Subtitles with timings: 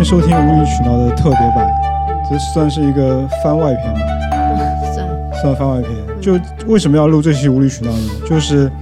[0.00, 1.70] 迎收听无理取闹的特别版，
[2.26, 4.00] 这算是一个番外篇吧？
[4.94, 5.06] 算
[5.42, 5.90] 算番外篇。
[6.22, 8.10] 就为什么要录这期无理取闹呢？
[8.26, 8.72] 就是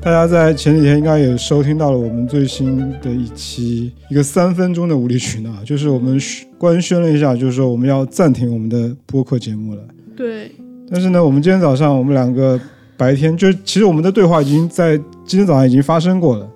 [0.00, 9.82] 大家在前几天应该也收听到了我们最新的一期一个三分钟的无理取闹，就是我们宣官宣了一下，就是说我们要暂停我们的播客节目了。
[10.16, 10.52] 对，
[10.88, 12.58] 但是呢，我们今天早上我们两个
[12.96, 16.48] 白天就其实我们的对话已经在今天早上已经发生过了。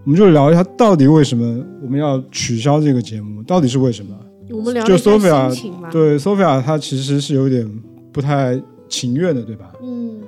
[0.00, 4.16] 嗯，我们就聊一下到底为什么我们要取消这个节目，到底是为什么？
[4.48, 7.70] 就我们聊一下 Sophia 对，Sophia 她其实是有点
[8.12, 9.72] 不太情愿的，对吧？
[9.82, 10.20] 嗯，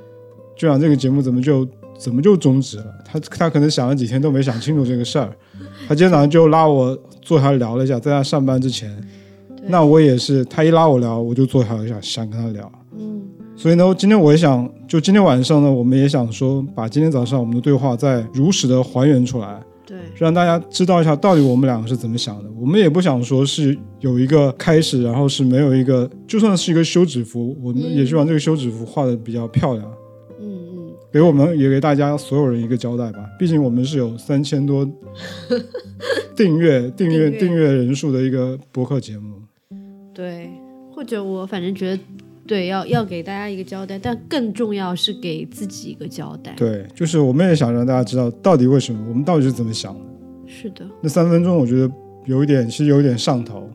[0.56, 1.66] 就想这个节目怎么就
[1.98, 2.84] 怎么就终止了？
[3.04, 5.34] 她她可能想了几天都没想清楚这个事儿，
[5.88, 8.96] 她今天早上就拉我坐下来聊了一下，在她上班之前，
[9.66, 12.70] 那我也是，她一拉我聊，我就坐下来想想跟她聊。
[12.96, 13.22] 嗯
[13.54, 22.50] 所以呢，今天我也想，就今天晚上呢，我们也想说，把今天早上我们的对话再如实的还原出来，对，让大家知道一下到底我们两个是怎么想的。
[22.58, 29.86] 我们也不想说是有一个开始，然后是没有一个，就算是一个休止符，我们嗯也希望这个休止符画的比较漂亮，
[30.40, 33.18] 嗯嗯，给我们也给大家所有人一个交代吧。
[33.38, 34.84] 毕竟我们是有三千多
[36.34, 39.36] 订阅、订阅、订阅订阅人数的一个博客节目。
[40.12, 40.50] 对，
[40.90, 42.02] 或者我反正觉得。
[42.46, 46.52] 对，要要给大家一个交代，但更重要是给自己一个交代。
[46.56, 50.00] 对，就是我们也想让大家知道到底为什么，我们到底是怎么想的。
[50.46, 51.90] 是的，那三分钟我觉得
[52.26, 53.70] 有一点，其实有一点上头。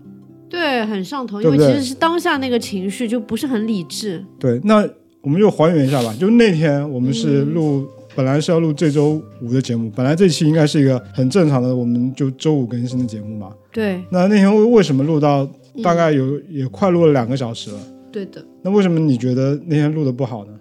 [0.50, 4.24] 对，很上头，因为其实是当下那个情绪就不是很理智。
[4.38, 4.88] 对，那
[5.22, 6.16] 我们就还原一下吧。
[6.20, 13.50] 就那天我们是嗯录，本来是要录这周五的节目，本来这期应该是一个很正常的，我们就周五更新的节目嘛。
[13.72, 17.80] 对，那那天为为什么录到嗯大概有、也快录了两个小时了？
[18.18, 18.44] 对的。
[18.64, 20.52] 那为什么你觉得那天录的不好呢？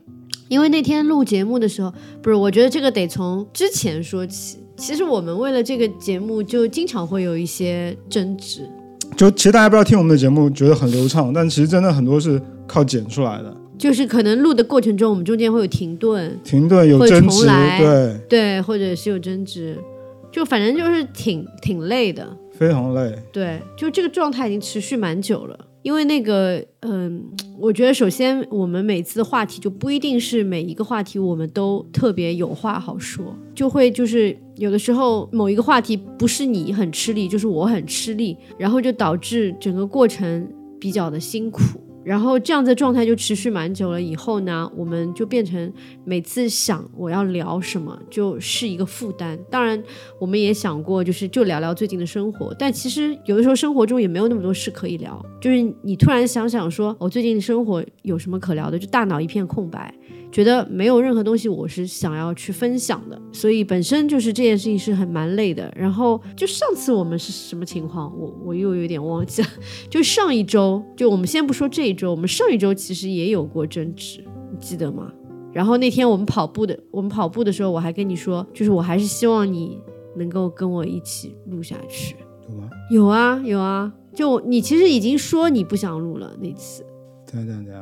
[0.49, 1.91] 因为那天录节目的时候，
[2.23, 4.59] 不是，我觉得这个得从之前说起。
[4.77, 8.69] 其实我们为了这个节目，就经常会有一些争执。
[9.17, 17.47] 就其实大家不要听我们的节目觉得很流畅，但其实真的很多是靠剪出来的，就是可能录的过程中，我们中间会有停顿，停顿有争执，
[17.79, 19.79] 对，对，或者是有争执，
[20.31, 22.37] 就反正就是挺挺累的。
[22.53, 23.15] 非常累。
[23.33, 25.59] 对，就这个状态已经持续蛮久了。
[25.87, 27.25] 因为那个，嗯，
[27.61, 40.45] 我觉得首先我们每次话题就不一定是每一个话题我们都特别有话好说，就会就是有的时候某一个话题不是你很吃力，就是我很吃力，然后就导致整个过程
[40.81, 41.61] 比较的辛苦。
[42.07, 45.73] 然后这样子的状态就持续蛮久了，以后呢，我们就变成
[46.05, 49.37] 每次想我要聊什么就是一个负担。
[49.51, 49.83] 当然，
[50.21, 55.21] 我们也想过，就是就聊聊最近的生活，但其实有的时候生活中也没有那么多事可以聊。
[55.41, 59.93] 就是你突然想想说，我、最近的生活有什么可聊的，就大脑一片空白，
[60.31, 63.21] 觉得没有任何东西我是想要去分享的。
[63.33, 65.73] 所以本身就是这件事情是很蛮累的。
[65.77, 69.49] 然后就上次我们是什么情况，我我又有点忘记了。
[69.91, 75.13] 就上一周，就我们先不说这一周，我们上一周其实也有过争执，你记得吗？
[75.53, 79.81] 然后那天我们跑步的，我们跑步的时候，我还跟你说，就是我还是希望你
[80.17, 82.15] 能够跟我一起录下去。
[82.47, 82.71] 有吗？
[82.91, 86.85] 有啊，有啊，就你其实已经说你不想录了那次，
[87.25, 87.73] 怎样怎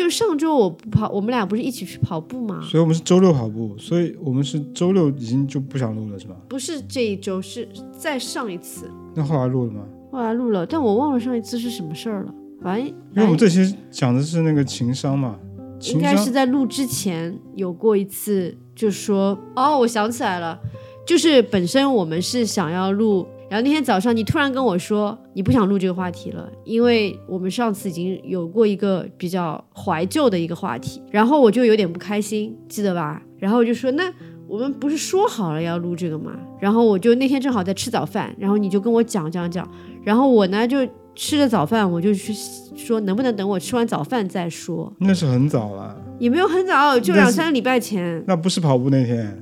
[0.00, 2.60] 就上周我不跑，我们俩不是一起去跑步吗？
[2.62, 6.34] 所以我们是周六跑步，所以我们是周六已经就不想录了，是吧？
[6.48, 9.82] 不是这一周，是再上一次，那后来录了吗？
[10.10, 12.34] 后来录了，但我忘了上一次是什么事儿了。
[12.62, 15.38] 反正因为我们这期讲的是那个情商嘛，
[15.78, 20.58] 情应该是在录之前有过一次，就说哦，我想起来了，
[21.06, 33.20] 就是本身我们是想要录，然后那天早上你突然跟我说你不想录这个话题了，因为我们上次已经有过一个比较怀旧的一个话题，然后我就有点不开心，记得吧？
[33.38, 34.10] 然后我就说那。
[34.48, 36.32] 我们不是说好了要录这个吗？
[36.58, 39.64] 然后我就那天正好在吃早饭，然后你就跟我讲讲讲，
[40.02, 40.78] 然后我呢就
[41.14, 42.34] 吃了早饭，我就去
[42.74, 44.92] 说能不能等我吃完早饭再说。
[44.98, 48.24] 那是很早了，也没有很早，就两三个礼拜前。
[48.26, 49.40] 那不是跑步那天。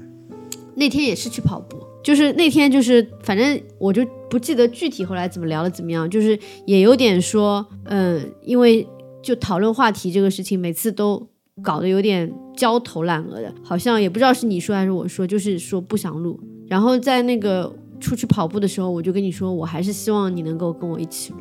[0.74, 8.86] 那天也是去跑步，就是那天就是反正我就不记得具体后来怎么聊的怎么样，就是也有点说，嗯，因为
[9.22, 11.28] 就讨论话题这个事情，每次都
[11.62, 16.38] 搞得有点焦头烂额的，好像也不知道是你说还是我说，就是说不想录。
[16.68, 21.38] 然后在那个出去跑步的时候，我就跟你说，我还是希望你能够跟我一起录。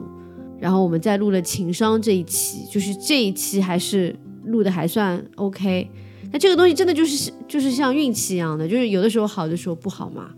[0.60, 4.16] 然后我们再录了情商这一期，就是这一期还是
[4.46, 5.88] 录的还算 OK。
[6.32, 10.32] 那这个东西真的就是就是像运气一样的，就是有的时候好的时候不好嘛，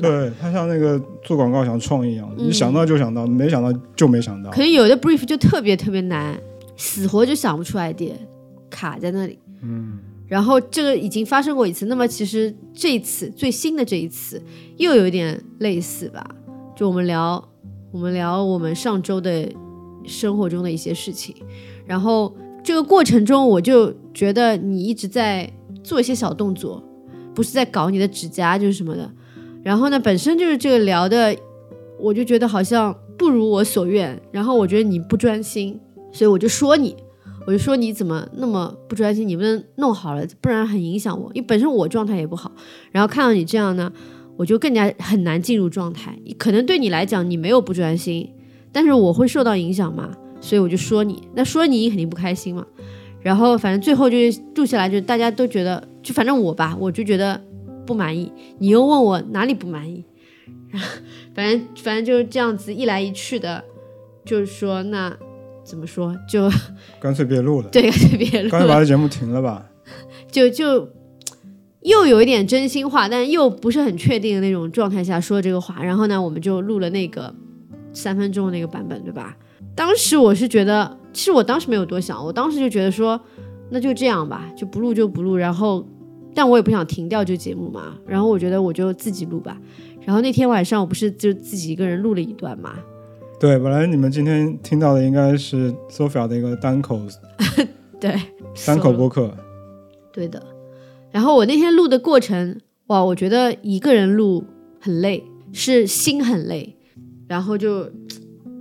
[0.00, 0.16] 对吧？
[0.16, 4.58] 对，它像那个做广告想创意一样，嗯你想到就想到，没想到就没想到可。
[4.58, 6.38] 能有的 brief 就特别特别难，
[6.76, 8.16] 死活就想不出来点，
[8.70, 9.38] 卡在那里。
[9.62, 9.98] 嗯，
[10.28, 14.42] 然后这个已经发生过一次，那么其实这一次最新的这一次
[14.76, 16.24] 又有一点类似吧，
[16.76, 17.42] 就我们聊
[17.90, 19.50] 我们聊我们上周的
[20.04, 21.34] 生活中的一些事情，
[21.86, 25.50] 然后这个过程中我就觉得你一直在
[25.82, 26.82] 做一些小动作，
[27.34, 29.10] 不是在搞你的指甲就是什么的，
[29.66, 31.36] 然后呢本身就是这个聊的，
[31.98, 35.80] 我就觉得好像不如我所愿，然后我觉得你不专心，
[36.12, 36.94] 所以我就说你。
[37.48, 39.26] 我就说你怎么那么不专心？
[39.26, 41.30] 你不能弄好了，不然很影响我。
[41.34, 42.52] 因为本身我状态也不好，
[42.92, 43.92] 然后看到你这样呢，
[44.36, 46.16] 我就更加很难进入状态。
[46.38, 48.32] 可能对你来讲你没有不专心，
[48.70, 50.10] 但是我会受到影响嘛，
[50.40, 51.22] 所以我就说你。
[51.34, 52.64] 那说你肯定不开心嘛。
[53.20, 57.40] 然后反正最后就是住下来，就大家都觉得，就反正我吧，我就觉得
[57.86, 58.32] 不满意。
[58.58, 60.04] 你又问我哪里不满意，
[61.34, 63.64] 反正反正就是这样子一来一去的，
[64.24, 65.16] 就是说那。
[65.68, 66.16] 怎么说？
[66.28, 66.48] 就
[67.00, 67.68] 干脆别录了。
[67.70, 68.48] 对， 干脆别录。
[68.50, 69.66] 干脆把这节目停了吧。
[70.30, 70.88] 就就
[71.80, 75.82] 又有一点真心话，但又不是很确定的那种状态下说这个话。
[75.82, 77.34] 然后呢，我们就录了那个
[77.92, 79.36] 三分钟的那个版本，对吧？
[79.74, 83.20] 当时我是觉得，其实我当时没有多想，我当时就觉得说，
[83.70, 85.34] 那就这样吧，就不录就不录。
[85.34, 85.84] 然后，
[86.36, 87.96] 但我也不想停掉这节目嘛。
[88.06, 89.58] 然后我觉得我就自己录吧。
[90.04, 92.74] 然后那天晚上我不是就自己一个人录了一段嘛。
[93.40, 97.00] 对，本来你们今天听到的应该是 Sophia 的一个单口，
[97.98, 98.14] 对，
[98.66, 99.34] 单口播客，
[100.12, 100.42] 对的。
[101.10, 104.44] 然后我那天录的过程，哇，我觉得一个人录
[104.80, 106.76] 很累，是心很累，
[107.26, 107.84] 然后就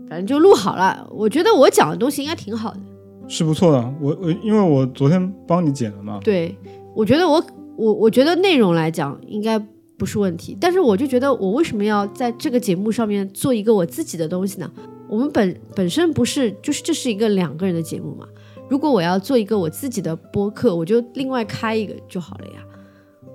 [0.09, 1.07] 反正就录好了。
[1.11, 2.79] 我觉得我讲的东西应该挺好的，
[3.27, 3.93] 是不错的。
[4.01, 6.57] 我我因为我昨天帮你剪了嘛，对，
[6.93, 7.41] 我觉得我
[7.77, 9.63] 我我觉得内容来讲应该。
[9.97, 14.69] 不是问题，但是我就觉得，我为什么要在这个节目上面做一个我自己的东西呢？
[15.07, 18.27] 我们本本身不是，就是这是一个两个人的节目嘛。
[18.69, 22.55] 如果我要做一个我自己的播客，我就另外开一个就好了呀。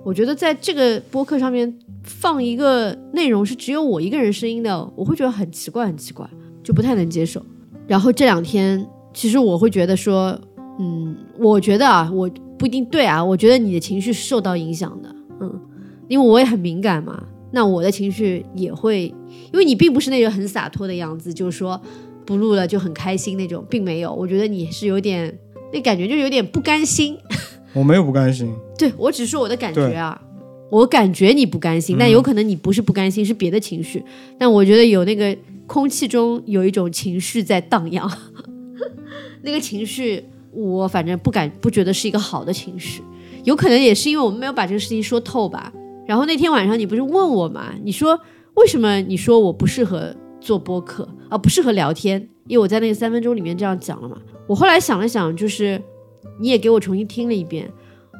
[0.05, 6.29] 我觉得在这个播客上面放一个内容是只有我一个人声音的，我会觉得很奇怪，很奇怪，
[6.61, 7.43] 就不太能接受。
[7.87, 10.39] 然后这两天，其实我会觉得说，
[10.81, 15.61] 嗯，我觉得啊，我不一定对啊，我觉得你的情绪是受到影响的，嗯。
[16.07, 19.03] 因为我也很敏感嘛，那我的情绪也会，
[19.53, 21.79] 因为你并不是那种很洒脱的样子，就是说
[22.25, 24.13] 不录了就很开心那种，并没有。
[24.13, 25.33] 我觉得你是有点
[25.71, 27.17] 那感觉，就有点不甘心。
[27.71, 30.21] 我没有不甘心，对我只是说我的感觉啊，
[30.69, 34.03] 我感觉你不甘心，但有可能你不是不甘心，是别的情绪。
[34.37, 35.33] 但我觉得有那个
[35.65, 38.11] 空气中有一种情绪在荡漾，
[39.43, 43.01] 那个情绪我反正不敢不觉得是一个好的情绪，
[43.43, 45.71] 有可能也是因为我们没有把这个事情说透吧。
[46.07, 47.73] 然后那天晚上你不是问我吗？
[47.83, 48.19] 你说
[48.55, 48.99] 为什么？
[49.01, 54.17] 你说我不适合做播客啊，不适合聊天，因为我在那个三分钟里面这样讲了嘛。
[54.47, 55.81] 我后来想了想，就是
[56.39, 57.71] 你也给我重新听了一遍，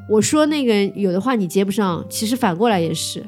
[0.08, 3.22] 我说那个有的话你接不上，其实反过来也是，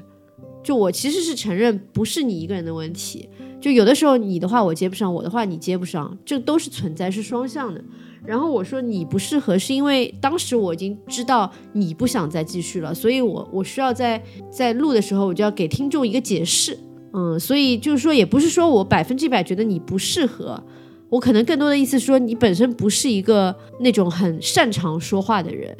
[0.63, 3.29] 就我其实是承认不是你一个人的问题，
[3.61, 7.85] 就有的时候你的话我接不上，我的话你接不上，这都是存在，是双向的。
[8.27, 16.79] 然后我说你不适合，是因为当时我已经知道你不想再继续了，所以我我需要在在录的时候，我就要给听众一个解释，
[17.13, 20.63] 嗯，所以就是说也不是说我百分之百觉得你不适合，
[21.11, 25.77] 我可能更多的意思说你本身不是一个那种很擅长说话的人，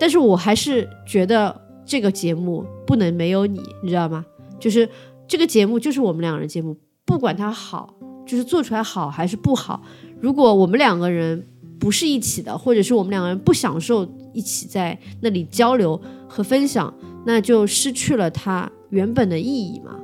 [0.00, 4.24] 但是我还是觉得这个节目不能没有你，你知道吗？
[4.58, 4.88] 就是
[5.28, 7.94] 这个节目就是我们两个人节目，不管它好，
[8.24, 9.82] 就是做出来好还是不好，
[10.20, 11.48] 如果我们两个人。
[11.82, 16.94] 不是一起的，或者是我们两个人不享受一起在那里交流和分享，
[17.26, 19.98] 那就失去了它原本的意义嘛。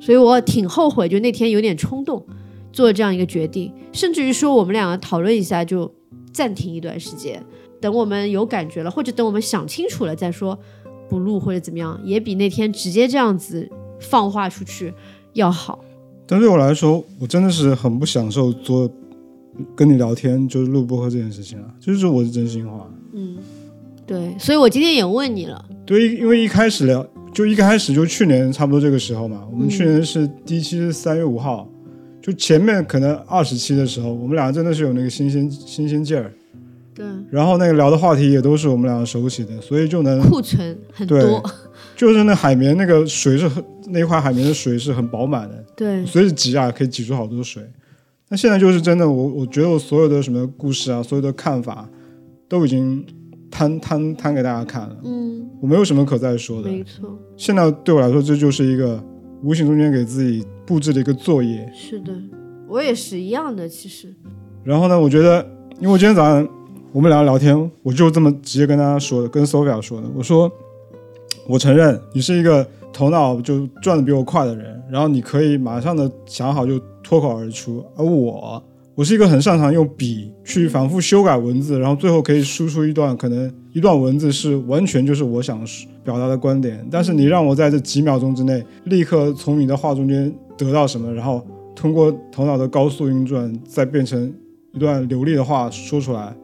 [0.00, 2.26] 所以我挺后悔，就那天有点冲动
[2.72, 5.88] 做这样一个决定，甚至于说我们两个讨论一下就
[6.32, 7.40] 暂停一段时间，
[7.80, 10.58] 等我们有感觉了，或者等我们想清楚了再说
[11.08, 13.70] 不录或者怎么样，也比那天直接这样子
[14.00, 14.92] 放话出去
[15.34, 15.78] 要好。
[16.26, 18.90] 但对我来说，我真的是很不享受做。
[19.74, 22.90] 跟你聊天就是录播客这件事情啊，就是我的真心话。
[23.12, 23.36] 嗯，
[24.06, 25.64] 对，所以我今天也问你了。
[25.84, 31.68] 对，因为一开始聊，就一开始就去年差不多这个时候嘛，我们去年是第一期是三月五号，
[32.22, 36.32] 就前面可能二十期的时候，我们俩真的是有那个新鲜新鲜劲儿。
[36.94, 37.06] 对。
[37.30, 41.42] 然后那个聊的话题也都是我们俩熟悉的，所以就能库存很多。
[41.96, 45.64] 就是那海绵那个水是很那块海绵的水是很饱满的。
[45.76, 46.04] 对。
[46.06, 47.62] 所以挤啊，可以挤出好多水。
[48.32, 51.88] 那现在就是真的，我我觉得我所有的什么故事啊，所有的看法，
[52.48, 53.04] 都已经
[53.50, 54.96] 摊摊摊给大家看了。
[55.02, 56.70] 嗯，我没有什么可再说的。
[56.70, 57.18] 没错。
[57.36, 59.02] 现在对我来说，这就是一个
[59.42, 61.68] 无形中间给自己布置的一个作业。
[61.74, 62.12] 是的，
[62.68, 64.14] 我也是一样的，其实。
[64.62, 65.44] 然后呢，我觉得，
[65.80, 66.48] 因为我今天早上
[66.92, 70.48] 我们俩聊天，我就这么直接跟大家说的，跟 Sophia 说的，我说，
[71.48, 72.64] 我承认你是一个。
[73.00, 78.62] 头脑就转的比我快的人，然后你可以马上的想好就脱口而出，而我。
[78.94, 85.58] 我是一个很擅长用笔去反复修改文字，然后最后可以输出一段可能一段文字是完全就是我想
[86.04, 86.86] 表达的观点。
[86.90, 91.42] 但是你让我在这几秒钟之内立刻从你的话中间得到什么，然后
[91.74, 94.30] 通过头脑的高速运转再变成
[94.74, 96.36] 一段流利的话说出来，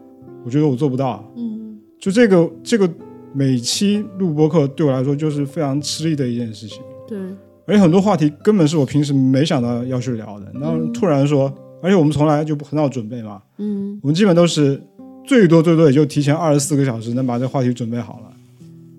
[0.43, 1.23] 我觉得我做不到。
[1.37, 2.89] 嗯，就这个这个
[3.33, 6.81] 每期录播课对我来说就是非常吃力的一件事情。
[7.07, 7.19] 对，
[7.67, 11.53] 而且很多话题根本是我平时没想到要去聊的，然后突然说。
[11.83, 14.81] 而且我们从来就很好准备嘛，嗯，我们基本都是
[15.25, 18.33] 最多最多也就提前二十四个小时能把这话题准备好了，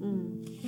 [0.03, 0.19] 嗯，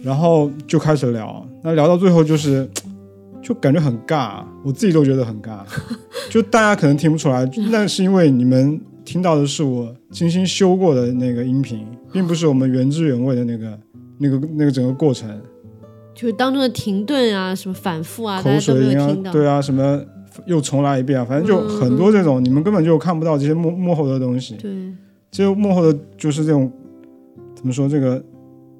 [0.03, 2.67] 然后就开始聊，那聊到最后就是
[3.43, 5.59] 就感觉很尬，我自己都觉得很尬，
[6.31, 13.79] 就大家可能听不出来，那是因为你们听到的是我精心修过的那个音频，并不是我们原汁原味的那个
[14.19, 15.27] 那个那个整个过程，
[16.13, 19.99] 就是当中的停顿啊，什么反复啊，口水音啊，对啊，什么。
[20.45, 21.25] 又重来一遍啊！
[21.25, 24.55] 反正就很多这种，你们根本就看不到这些幕幕后的东西。
[24.55, 24.71] 对，
[25.31, 26.71] 这些幕后的就是这种，
[27.55, 27.89] 怎么说？
[27.89, 28.23] 这个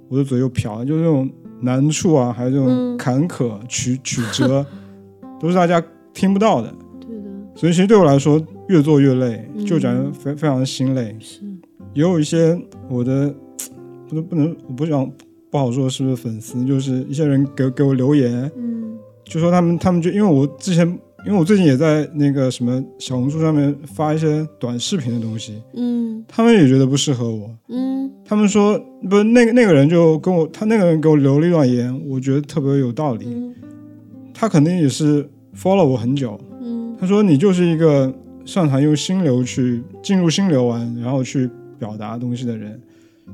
[0.07, 4.65] 我的嘴又瓢，就是这种难处啊，还有这种坎坷曲曲折，
[5.41, 5.83] 都是大家
[6.13, 6.71] 听不到的。
[7.59, 11.13] 所以其实对我来说，越做越累，就感觉非非常的心累。
[11.19, 11.41] 是。
[11.93, 13.35] 也有一些我的
[14.07, 15.11] 不能不能，我不想
[15.51, 20.97] 不好说是不是粉丝，就是一些人给给我留言，嗯，就说他们他们就因为我之前。
[21.25, 33.27] 因为我最近也在那个什么小红书上面发一些短视频的东西，嗯，他们也觉得不适合我，嗯，他们说不，那个那个人就跟我，他那个人给我留了一段言，我觉得特别有道理，
[34.33, 36.48] 他肯定也是 follow 我很久，嗯，
[36.99, 38.13] 他说你就是一个
[38.45, 42.79] 擅长用心流去进入心流玩，然后去表达东西的人，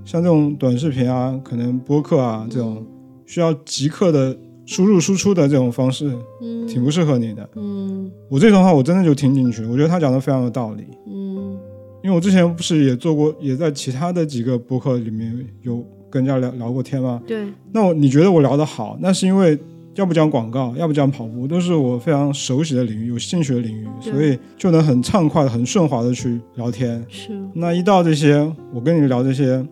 [0.04, 2.86] 像这种短视频啊，可能播客啊这种
[3.26, 4.38] 需要即刻的。
[4.68, 7.48] 输入输出的这种方式，嗯，挺不适合你的。
[7.56, 10.86] 嗯，我这种话我真的就听进去了，我觉得他讲的非常有道理。
[11.06, 11.56] 嗯，
[12.04, 17.22] 因为我之前不是也做过，也在其他的几个博客里面有跟人家聊聊过天吗？
[17.28, 17.46] 对。
[17.72, 19.56] 那我你觉得我聊得好，那是因为
[19.96, 27.04] 要不讲广告，要不讲跑步，都是我非常熟悉的领域，有兴趣的领域，所以就能很畅快、很顺滑的去聊天。
[27.10, 27.32] 是。
[27.54, 28.40] 那一到这些，
[28.74, 29.66] 我跟你聊这些。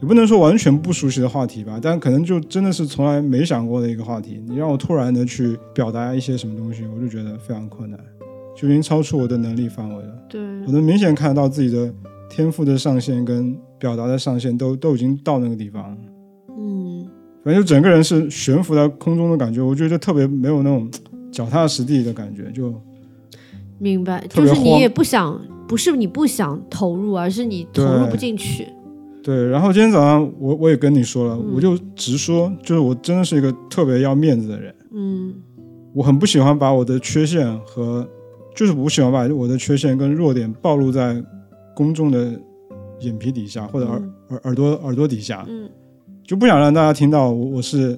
[0.00, 4.42] 也不能说完全不熟悉的话题吧，但可能就真的是从来没想过的一个话题。
[4.48, 7.96] 你让我突然的去表达一些什么东西，我就觉得非常困难，
[8.56, 10.12] 就已经超出我的能力范围了。
[10.28, 11.94] 对，我能明显看到自己的
[12.28, 15.96] 天赋的上限跟表达的上限都都已经到那个地方。
[16.00, 16.11] 嗯，
[17.44, 20.88] 反正就整个人是悬浮在空中的感觉，我觉得特别没有那种
[21.30, 22.72] 脚踏实地的感觉，就
[23.78, 28.66] 明白，就是你也不想，不是你不想投入，而是你投入不进去。
[29.24, 34.74] 对，然后今天早上我我也跟你说了，我就直说，就是我真的是一个特别要面子的人。
[34.92, 35.34] 嗯，
[35.94, 38.04] 我很不喜欢把我的缺陷和，
[38.54, 41.22] 就是不喜欢把我的缺陷跟弱点暴露在
[41.74, 42.32] 公众的
[43.00, 45.46] 眼皮底下或者耳耳耳朵耳朵底下。
[45.48, 45.68] 嗯，
[46.32, 47.94] 就不想让大家听到我我是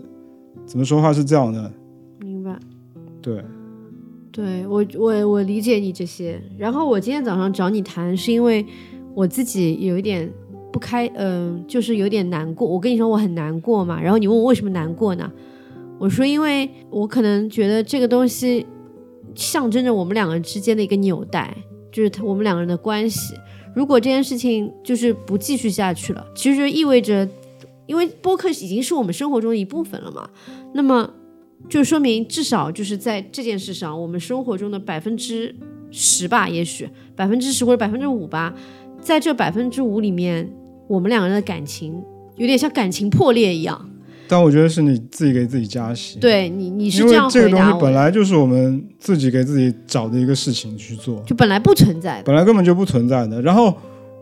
[0.67, 1.71] 怎么说话是这样的。
[2.19, 2.59] 明白。
[3.23, 3.41] 对，
[4.33, 6.43] 对我我我理解你这些。
[6.59, 8.67] 然后我今天早上找你谈，是因为
[9.15, 10.29] 我自己有一点。
[10.73, 12.67] 不开，嗯，就是有点难过。
[12.67, 14.03] 我跟你说，我很难过嘛。
[14.03, 15.31] 然后你问我为什么难过呢？
[16.01, 18.67] 我说，因为我可能觉得这个东西
[19.37, 21.57] 象征着我们两个人之间的一个纽带，
[21.93, 23.35] 就是我们两个人的关系。
[23.73, 27.29] 如果这件事情就是不继续下去了，其实就意味着，
[27.87, 30.29] 因为播客已经是我们生活中的一部分了嘛。
[30.75, 31.11] 那么
[31.69, 35.55] 就说明，至少就是在这件事上，我们生活中的百分之
[35.91, 38.55] 十吧，也许百分之十或者百分之五吧，
[39.01, 40.51] 在这百分之五里面。
[40.87, 41.99] 我们两个人的感情
[42.37, 43.89] 有点像感情破裂一样，
[44.29, 46.19] 但我觉得是你自己给自己加戏。
[46.19, 53.41] 对你，你是这样这个东西本来就是我们自己给自己找的一个事情去做，就本来不存在的，本来根本就不存在的。
[53.41, 53.75] 然后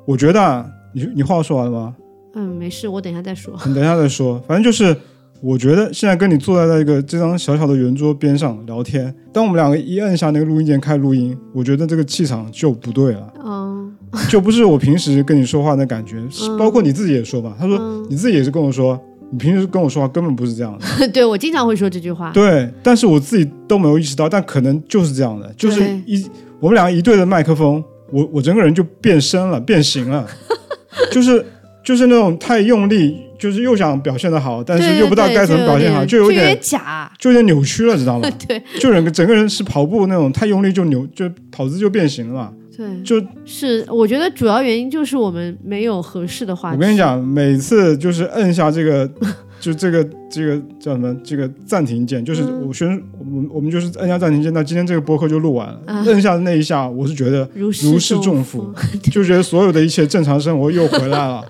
[0.04, 0.64] 我觉得，
[0.94, 1.96] 你你话说完了吗？
[2.34, 3.58] 嗯，没事，我等一下再说。
[3.66, 4.96] 你等一下再说，反正就是。
[5.44, 13.92] 我觉得现在跟你坐在那个这张小小的圆桌边上聊天，当我们两个一摁下那个录音键开录音，我觉得这个气场就不对了，嗯，
[14.30, 16.22] 就不是我平时跟你说话的感觉，
[16.56, 18.96] 包括你自己也说吧，他说你自己也是跟我说，
[19.32, 26.24] 你平时跟我说话根本不是这样的， 对我经常会说这句话，对，但是我自己都没有意识到，但可能就是这样的，就是一
[26.60, 30.24] 我们两个一对着麦克风，我我整个人就变身了，变形了，
[31.10, 31.44] 就是
[31.84, 33.16] 就是那种太用力。
[33.42, 38.30] 就是又想表现的好，但是又不知道该怎么表现好，就有点假，就有点扭曲了，知道吗？
[38.46, 42.52] 对，就整个整个人是跑步那种太用力就扭，就跑姿就变形了嘛。
[42.76, 46.76] 对，就是我觉得主要原因就是我们没有合适的话题。
[46.76, 49.08] 我跟你讲，每次就是摁下这个，
[49.60, 51.14] 就这个这个叫什么？
[51.22, 52.88] 这个暂停键，就是嗯我宣
[53.18, 55.80] 我们我们就是摁下暂停键，那今天这个播客就录完了。
[55.86, 58.72] 啊摁下的那一下，我是觉得如如释重负，
[59.10, 61.44] 就觉得所有的一切正常生活又回来了，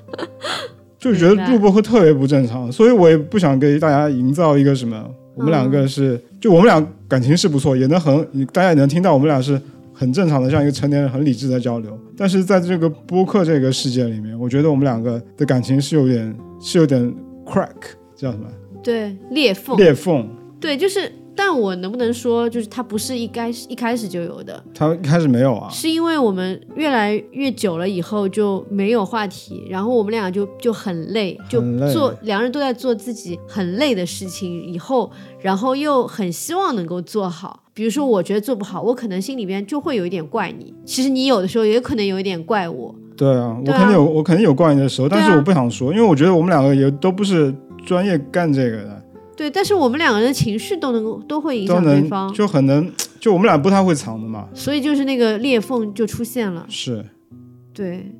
[0.98, 9.60] 就觉得录播客特别不正常，所以我也不想给大家营造一个什么，我们两个是，就我们俩感情是不错，也能很，大家也能听到我们俩是
[9.92, 11.98] 很正常的，像一个成年人很理智的交流。
[12.16, 17.02] 但是在这个播客这个世界里面，我觉得我们两个的感情是有点是有点
[17.44, 17.68] crack，
[18.16, 18.46] 叫什么
[18.82, 20.28] 对裂缝，裂缝。
[20.60, 31.60] 对，就是，但我能不能说，就是它不是一开始一开始就有的，他一开始没有啊，是因为我们越来越久了以后就没有话题，然后我们俩就就很累，就
[31.92, 35.10] 做两人都在做自己很累的事情，以后
[35.40, 37.60] 然后又很希望能够做好。
[37.74, 40.74] 比如说，我觉得做不好，我可能心里边就会有一点怪你。
[40.84, 42.94] 其实你有的时候也可能有一点怪我。
[43.16, 47.54] 对啊，我对啊肯定有，我肯定有怪你的时候，但是我不想说，因为我觉得我们两个也都不是
[47.86, 49.01] 专业干这个的。
[49.36, 54.46] 对，但是我们两个人的情绪都能够都会影响对方，就很能，就我们俩不太会藏的嘛。
[54.54, 56.66] 所以就是那个裂缝就出现了。
[56.68, 57.04] 是，
[57.72, 58.12] 对，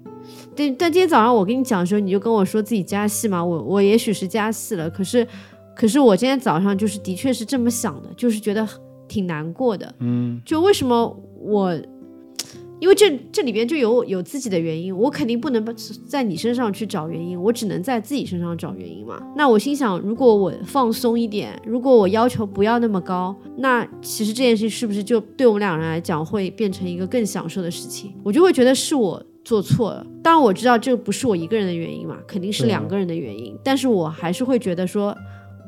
[0.56, 5.26] 但但今天早上我跟你讲的时候，你就跟我说自己加戏嘛，我我也许是加戏了，可是
[5.76, 8.66] 可是我今天早上就是的确是这么想的，就是觉得
[9.06, 9.94] 挺难过的。
[10.00, 11.78] 嗯，就为什么我，
[12.82, 15.64] 因为这这里边就有有自己的原因，我肯定不能
[16.04, 19.22] 在你身上去找原因，我只能在自己身上找原因嘛。
[19.36, 28.12] 那我心想，如果我放松一点，如果我要求不要那么高，那其实这件事是不是就对我们两人来讲会变成一个更享受的事情？
[28.24, 29.24] 我就会觉得是我。
[29.44, 35.12] 做错了，当然我知道这不是我一个人的原因嘛，肯定是两个人的原因，但是我还是会觉得说，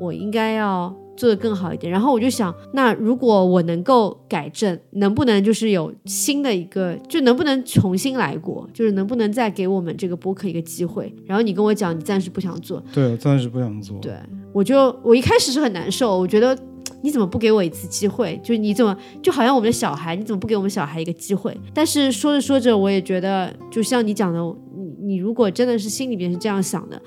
[0.00, 1.90] 我应该要做得更好一点。
[1.90, 11.14] 然后我就想，那如果我能够改正，能不能就是有新的一个，就能不能重新来过，就是能不能再给我们这个播客一个机会？
[11.26, 13.98] 然后你跟我讲，你暂时不想做，对，我暂时不想做。
[14.00, 14.12] 对
[14.53, 16.57] 我就我一开始是很难受，我觉得。
[17.03, 18.40] 你怎么不给我一次机会？
[18.42, 21.55] 就你怎么就好像我们的小孩，你怎么不给我们小孩一个机会？
[21.74, 24.40] 但是说着说着，我也觉得，就像你讲的，
[24.74, 26.98] 你你如果真的是心里面是这样想的，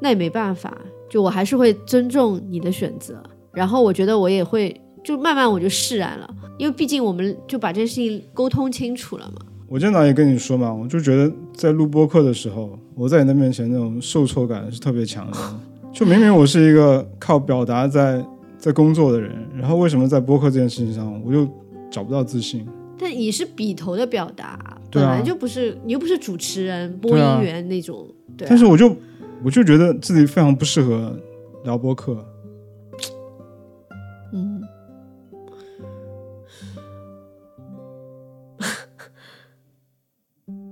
[0.00, 3.20] 那也没办法，就我还是会尊重你的选择。
[3.52, 9.46] 然后我觉得我也会，就慢慢我就释然了，因为毕竟我们就把这件事情沟通清楚了嘛。
[9.68, 15.38] 我经常也跟你说嘛，我就觉得在录播客的时候，我在你的面前那种受挫感是特别强的。
[15.92, 18.24] 就明明我是一个靠表达在
[18.58, 21.48] 在工作的人，然后为什么在播客这件事情上我就
[21.90, 22.66] 找不到自信？
[22.96, 24.58] 但你是笔头的表达，
[24.90, 28.48] 本来就不是你又不是主持人、播音员那种，对、啊。
[28.48, 28.94] 但是我就
[29.42, 31.16] 我就觉得自己非常不适合
[31.64, 32.24] 聊播客。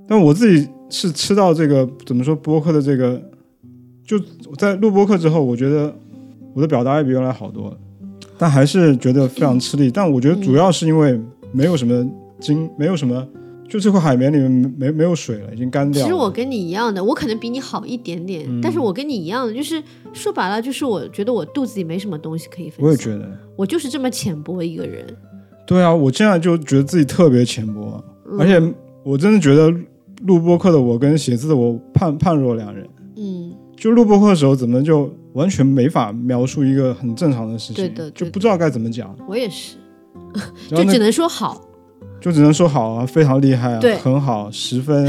[0.09, 3.21] 但我自己是吃到这个怎么说播客的这个，
[4.05, 4.19] 就
[4.57, 5.95] 在录播客之后，我觉得
[6.55, 7.77] 我的表达也比原来好多了，
[8.39, 9.91] 但还是觉得非常吃力。
[9.91, 11.21] 但我觉得主要是因为
[11.53, 13.27] 没有什么精，没有什么，
[13.69, 16.05] 就这块海绵里面没没没有水了，已经干掉了。
[16.05, 19.83] 其实我跟你一样的，我可能比你好一点点，嗯但是我跟你一样的，就是
[20.15, 25.05] 说白了，就是我觉得我肚子里没什么东西可以分享，我也觉得，我就是这么浅薄一个人。
[25.67, 29.71] 对啊，我现在就觉得自己特别浅薄，嗯而且我真的觉得
[30.23, 32.89] 录播课的我跟写字的我判判若两人。
[33.17, 38.11] 嗯，就录播课的时候，怎么就完全没法描述一个很正常的事情，对的对的。
[38.13, 39.77] 就不知道该怎么讲，我也是，
[40.69, 41.65] 就只能说好。
[42.21, 45.09] 就只能说好啊，非常厉害啊对，很好，十分，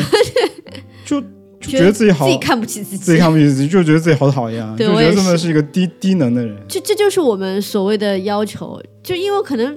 [1.03, 1.27] 就就
[1.59, 2.27] 觉觉得自己好。
[2.27, 6.55] 自己看不起自己，自己看不起自己，就觉得自己好讨厌啊，就觉得这么是一个低低能的人。
[6.67, 9.75] 这这就是我们所谓的要求，就因为可能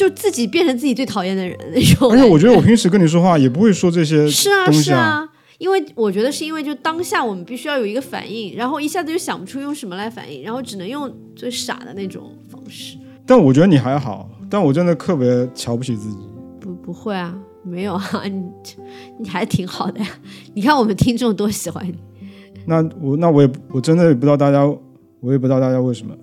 [0.00, 2.10] 就自己变成自己最讨厌的人 那种。
[2.10, 12.96] 而且我觉得我平时跟你说话也不会说这些 是啊是啊，因为我觉得是因为就当下我们必须要有一个反应，然后一下子就想不出用什么来反应，然后只能用最傻的那种方式。
[13.26, 16.16] 但我觉得你还好，但我真的特别瞧不起自己。
[16.58, 18.42] 不不会啊，没有啊，你
[19.20, 20.06] 你还挺好的呀。
[20.54, 21.94] 你看我们听众多喜欢你。
[22.64, 24.64] 那我那我也我真的也不知道大家，
[25.20, 26.16] 我也不知道大家为什么。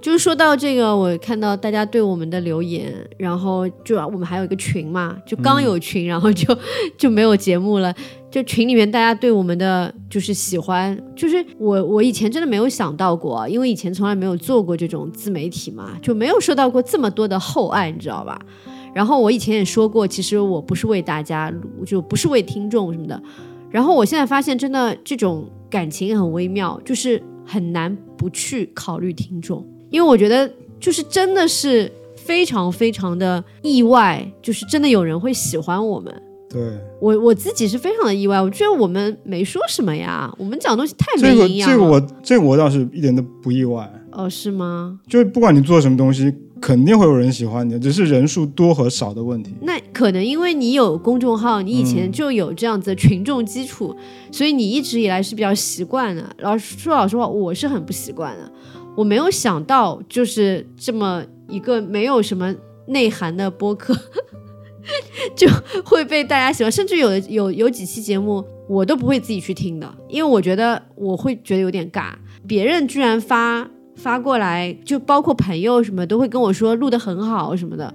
[0.00, 6.56] 就是说到这个，我看到大家对我们的留言，然后就我们还有一个群嘛，就刚有群，然后就
[6.96, 7.92] 就没有节目了。
[8.30, 18.38] 就群里面大家对我们的就是喜欢，就是我我以前真的没有想到过，因为以前从来没有做过这种自媒体嘛，就没有受到过这么多的厚爱，你知道吧？
[18.94, 23.20] 然后我以前也说过，其实我不是为大家录，就不是为听众什么的。
[23.70, 29.66] 然后我现在发现，真的这种感情很微妙，就是很难不去考虑听众。
[29.90, 36.14] 因为我觉得就是真的是非常非常的意外，就是真的有人会喜欢我们，
[36.48, 36.60] 对，
[37.00, 41.74] 我我自己是非常的意外，我觉得我们没说什么呀，我们讲东西太没营养了。
[41.74, 45.00] 这个我这个我倒是一点都不意外，哦，是吗？
[45.08, 49.54] 就是不管你做什么东西，肯定会有人喜欢你，只是人数多和少的问题。
[49.62, 53.94] 那可能因为你有公众号，你以前嗯就有这样子的群众基础，
[54.30, 56.24] 所以你一直以来是比较习惯的。
[56.40, 58.52] 老实说老实话，我是很不习惯的。
[58.98, 62.52] 我没有想到，就是这么一个没有什么
[62.88, 63.96] 内涵的播客，
[65.36, 65.46] 就
[65.84, 66.72] 会被大家喜欢。
[66.72, 72.06] 甚至有有有几期节目，我都不会自己去听的，因为我觉得我会觉得有点尬。
[72.44, 77.94] 别人居然发发过来，就包括朋友什么都会跟我说录的很好什么的。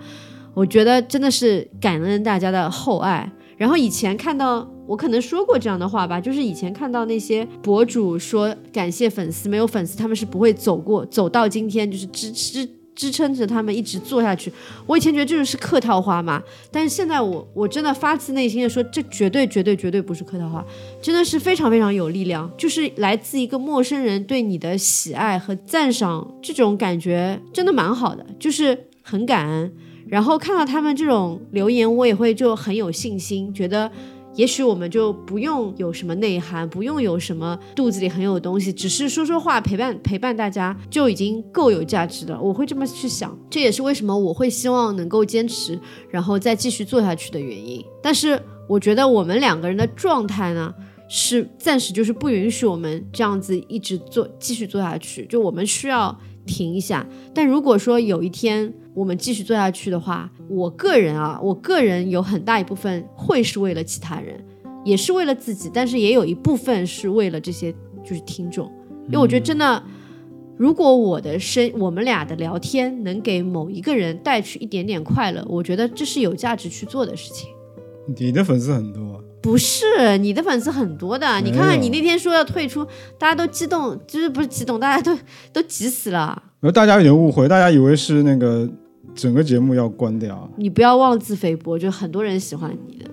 [0.53, 3.29] 我觉得真的是感恩大家的厚爱。
[3.57, 14.53] 然后以前看到我可能说过这样的话吧，就是以前看到那些博主说感谢粉丝，没有粉丝他们是不会走过走到今天，就是支支支撑着他们一直做下去。
[14.85, 20.63] 我以前觉得这种是客套话嘛，但是现在我我真的发自内心的说，这绝对绝对绝对不是客套话，
[21.01, 29.73] 真的是非常非常有力量，就是来自一个陌生人对你的喜爱和赞赏，这种感觉真的蛮好的，就是很感恩。
[30.13, 33.91] 然后看到他们这种留言，我也会就很有信心，觉得
[34.35, 42.39] 也许我们就不用有什么内涵，不用有什么肚子里很有东西，只是说说话陪伴陪伴大家就已经够有价值的。
[42.39, 45.79] 我会这么去想，这也是为什么我会希望能够坚持，
[46.11, 47.83] 然后再继续做下去的原因。
[47.99, 50.71] 但是我觉得我们两个人的状态呢，
[51.09, 57.07] 是暂时就是不允许我们这样子一直做继续做下去，就我们需要停一下。
[57.33, 64.43] 但如果说有一天我们继续做下去的话，我个人啊，我个人有很大一部分会是为了其他人，
[64.83, 68.71] 也是为了自己，但是也有一部分是为了这些就是听众，
[69.05, 69.83] 因为我觉得真的。
[70.55, 77.49] 如果我的声，我们俩的聊天能给某一个人带去一点点快乐，我觉得这是有价值去做的事情。
[78.15, 79.12] 你的粉丝很多，
[79.43, 82.85] 不是你的粉丝很多的，你看看你那天说要退出，
[83.19, 85.19] 大家都激动，就是不是激动，大家都
[85.51, 86.41] 都急死了。
[86.61, 88.67] 然后大家有点误会，大家以为是那个
[89.13, 90.49] 整个节目要关掉。
[90.55, 93.05] 你不要妄自菲薄，就很多人喜欢你的。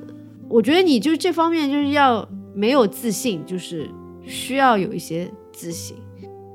[0.49, 3.91] 我觉得你就是这方面就是要没有自信，就是
[4.25, 5.97] 需要有一些自信。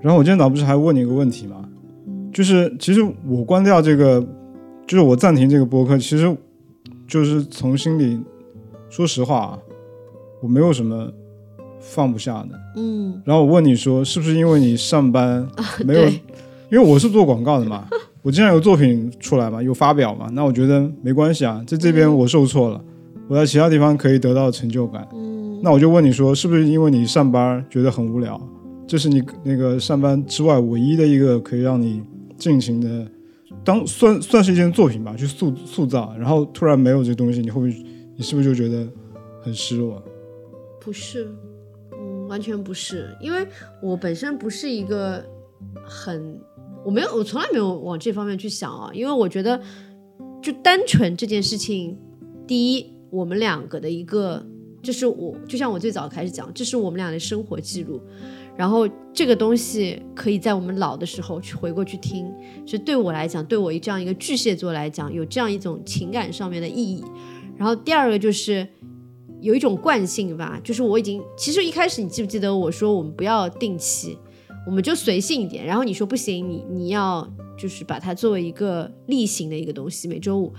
[0.02, 1.68] 然后我今天早上不是还问你一个问题吗？
[2.32, 4.26] 就是其实我关掉这个，
[4.88, 6.38] 就是我暂停这个播客，其实
[7.08, 8.22] 就是从心里，
[8.90, 9.60] 说实话啊，
[10.46, 11.12] 我没有什么
[11.80, 12.50] 放不下的。
[12.76, 15.48] 嗯，然后我问你说，是不是因为你上班
[15.84, 16.02] 没有？
[16.02, 16.22] 对
[16.70, 17.88] 因为我是做广告的嘛，
[18.22, 22.80] 我经常有作品出来嘛，有发表嘛，那我觉得没关系啊，在这边我受挫了，
[23.28, 25.08] 我在其他地方可以得到成就感。
[25.14, 28.40] 嗯，那我就问你说，是不是因为你上班觉得很无聊，
[28.86, 32.04] 这是你那个上班之外唯一的一个可以让你
[32.38, 33.08] 尽情的
[33.64, 37.86] 当算算是一件作品吧，去塑塑造，然后突然没有这东西，你会不会
[38.18, 38.88] 你是不是就觉得
[39.44, 40.04] 很失落？
[40.86, 41.28] 不是，
[41.94, 43.48] 嗯，完全不是，因为
[43.82, 45.26] 我本身不是一个
[45.84, 46.40] 很，
[46.86, 49.60] 我没有，我从来没有往这方面去想啊，因为我觉得
[50.44, 51.98] 就单纯这件事情，
[52.46, 54.46] 第一，我们两个的一个，
[54.84, 58.00] 这是我就像我最早开始讲，这是我们俩的生活记录。
[58.56, 62.32] 然后这个东西可以在我们老的时候去回过去听，
[62.66, 67.04] 是对我来讲，对我这样一个巨蟹座来讲，有这样一种情感上面的意义。
[67.58, 68.68] 然后第二个就是
[69.46, 74.18] 有一种惯性吧，就是我已经其实一开始你记不记得我说我们不要定期，
[74.66, 75.64] 我们就随性一点。
[75.64, 80.52] 然后你说不行，你你要就是把它作为一个例行的一个东西，每周五。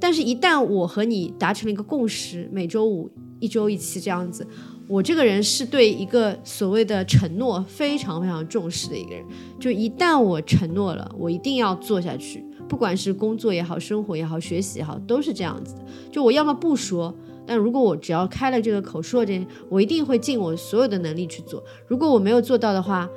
[0.00, 4.44] 但是，一旦我和你达成了一个共识，每周五一周一期这样子，
[4.88, 9.24] 我这个人是对一个所谓的承诺非常非常重视的一个人。
[9.60, 15.84] 就一旦我承诺了，我一定要做下去，不管是工作也好，生活也好，学习也好，都是这样子的。
[16.10, 17.14] 就我要么不说，
[17.46, 21.62] 但如果我只要开了这个口说这，我一定会尽我所有的能力去做。
[21.86, 23.08] 如果我没有做到的话，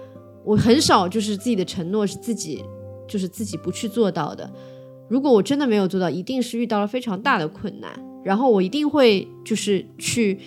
[0.44, 2.64] 我很少就是自己的承诺是自己
[3.08, 4.50] 就是自己不去做到的。
[5.08, 7.92] 如果我真的没有做到，一定是遇到了非常大的困难，
[8.24, 10.40] 然后我一定会就是去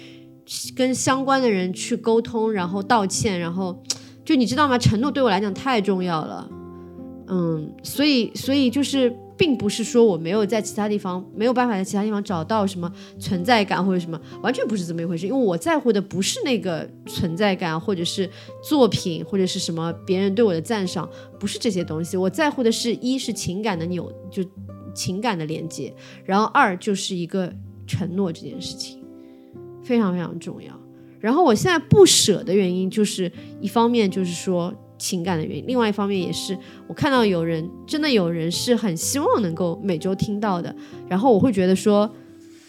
[0.76, 3.82] 跟相关的人去沟通，然后道歉，然后
[4.24, 4.76] 就你知道吗？
[4.76, 6.50] 承诺对我来讲太重要了，
[7.28, 9.14] 嗯，所以所以就是。
[9.38, 15.26] 并不是说我没有在其他地方没有办法在其他地方找到什么存在感或者什么，完全不是这么一回事。
[15.26, 18.28] 因为我在乎的不是那个存在感，或者是
[18.62, 22.16] 作品，或者是什么别人对我的赞赏，不是这些东西。
[22.16, 24.42] 我在乎的是一是情感的扭，就
[24.92, 27.50] 情感的连接，然后二就是一个
[27.86, 29.00] 承诺这件事情，
[29.84, 30.76] 非常非常重要。
[31.20, 34.74] 然后我现在不舍的原因，就是一方面就是说。
[34.98, 40.74] 情感的原因，另外一方面也是我看到有人真的有人是很希望能够每周听到的，
[41.08, 42.10] 然后我会觉得说，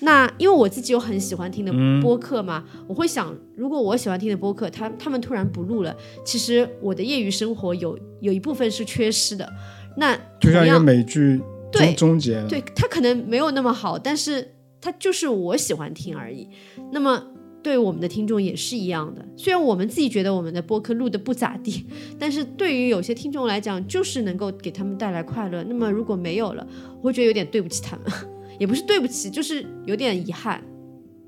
[0.01, 9.51] 那因为我自己有很喜欢听的嗯播客嘛，我会想，如果我喜欢听的播客，他他们突然不录了，其实我的业余生活有有一部分是缺失的。
[9.97, 16.47] 那就像一个美剧对终终结了，对他可能没有那么好，但是他就是我喜欢听而已。
[16.93, 17.21] 那么
[17.61, 21.85] 对我们的听众也是一样的，虽然我们自己觉得我们的播客录的不咋地，
[22.17, 25.63] 但是对于有些听众来讲，就是能够给他们带来快乐。
[25.63, 26.65] 那么如果没有了，
[27.01, 28.05] 我会觉得有点对不起他们，
[28.59, 30.63] 也不是对不起，就是有点遗憾。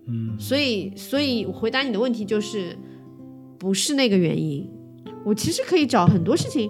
[0.08, 2.76] 嗯，所以，所以我回答你的问题就是，
[3.60, 4.68] 不是那个原因。
[5.24, 6.70] 我其实可以找很多事情，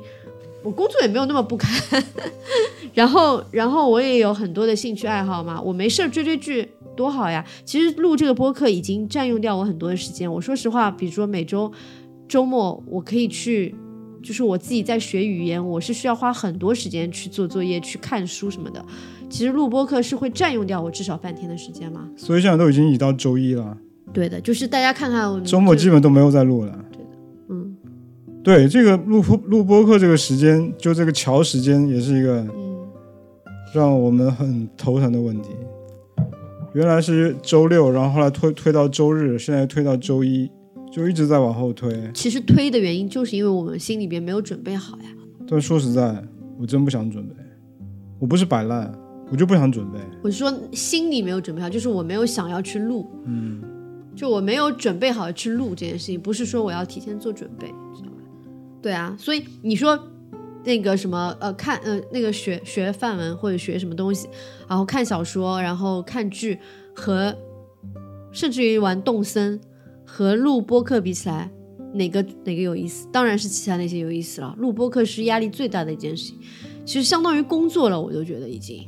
[0.63, 1.71] 我工作也没有那么不堪，
[2.93, 7.45] 然后，然后我也有很多的兴趣爱好嘛，我没事儿追追剧多好呀。
[7.65, 10.31] 其实录这个播客已经占用掉我很多的时间。
[10.31, 11.71] 我说实话，比如说每周
[12.27, 13.75] 周末我可以去，
[14.21, 18.83] 就是我自己在学语言，我是需要花很多时间去做作业、去看书什么的。
[19.29, 22.09] 其实录播客是会占用掉我至少半天的时间嘛。
[22.17, 23.77] 所以现在都已经移到周一了，
[24.11, 26.85] 对的，就是大家看看周末基本都没有在录了。
[26.91, 27.01] 对
[27.49, 27.77] 嗯
[28.43, 32.89] 对，这个录播录播课这个时间，就这个桥时间也是一个嗯
[33.73, 35.49] 让我们很头疼的问题。
[36.73, 40.49] 原来是周六，然后后来推推到周日，现在推到周一，
[40.91, 42.09] 就一直在往后推。
[42.13, 45.09] 其实推的原因就是因为我们心里边没有准备好呀。
[45.47, 46.23] 但说实在，
[46.57, 47.35] 我真不想准备，
[48.19, 48.89] 我不是摆烂，
[49.29, 49.99] 我就不想准备。
[50.23, 53.61] 我是说心里没有准备好，就是我没有想要去录，嗯，
[54.15, 58.15] 就我没有准备好去录这件事情，不是说我要提前做准备，知道吧？
[58.81, 59.99] 对啊，所以你说
[60.63, 64.27] 那个什么呃看呃那个学学范文或者学什么东西，
[64.67, 66.59] 然后看小说，然后看剧
[66.95, 67.35] 和
[68.31, 69.59] 甚至于玩动森
[70.05, 71.49] 和录播课比起来，
[71.93, 73.07] 哪个哪个有意思？
[73.11, 74.53] 当然是其他那些有意思了。
[74.57, 76.39] 录播课是压力最大的一件事情，
[76.85, 78.87] 其实相当于工作了，我都觉得已经。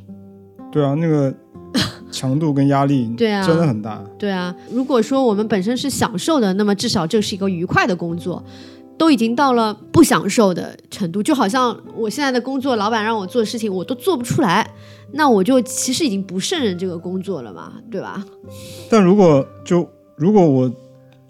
[0.71, 1.33] 对啊，那个
[2.11, 4.03] 强度跟压力 对啊真的很大。
[4.17, 8.43] 对啊，如果说我们本身是享受的，那么至少这是一个愉快的工作。
[8.97, 14.69] 都已经到了不享受的程度，就好像我现在的工作，老板让我做的事情我都做不出来，
[15.13, 18.23] 那我就其实已经不胜任这个工作了嘛，对吧？
[18.89, 20.71] 但如果就如果我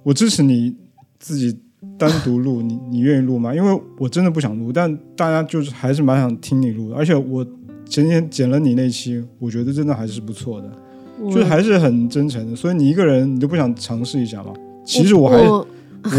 [0.03, 0.75] 我支持你
[1.19, 1.57] 自己
[1.97, 3.53] 单独录，你你愿意录吗？
[3.55, 7.45] 因为我真的不想录，但大家就是还是蛮想听你录的，而且我
[7.85, 10.71] 前天剪了你那期，我觉得真的还是不错的，
[11.31, 12.55] 就是还是很真诚的。
[12.55, 14.53] 所以你一个人你都不想尝试一下吗？
[14.85, 15.67] 其实我还我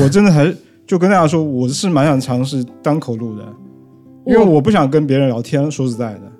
[0.02, 3.44] 我真的还是就跟大家说，我是蛮想尝试单口录的，
[4.26, 5.70] 因为我不想跟别人聊天。
[5.70, 6.32] 说实在的，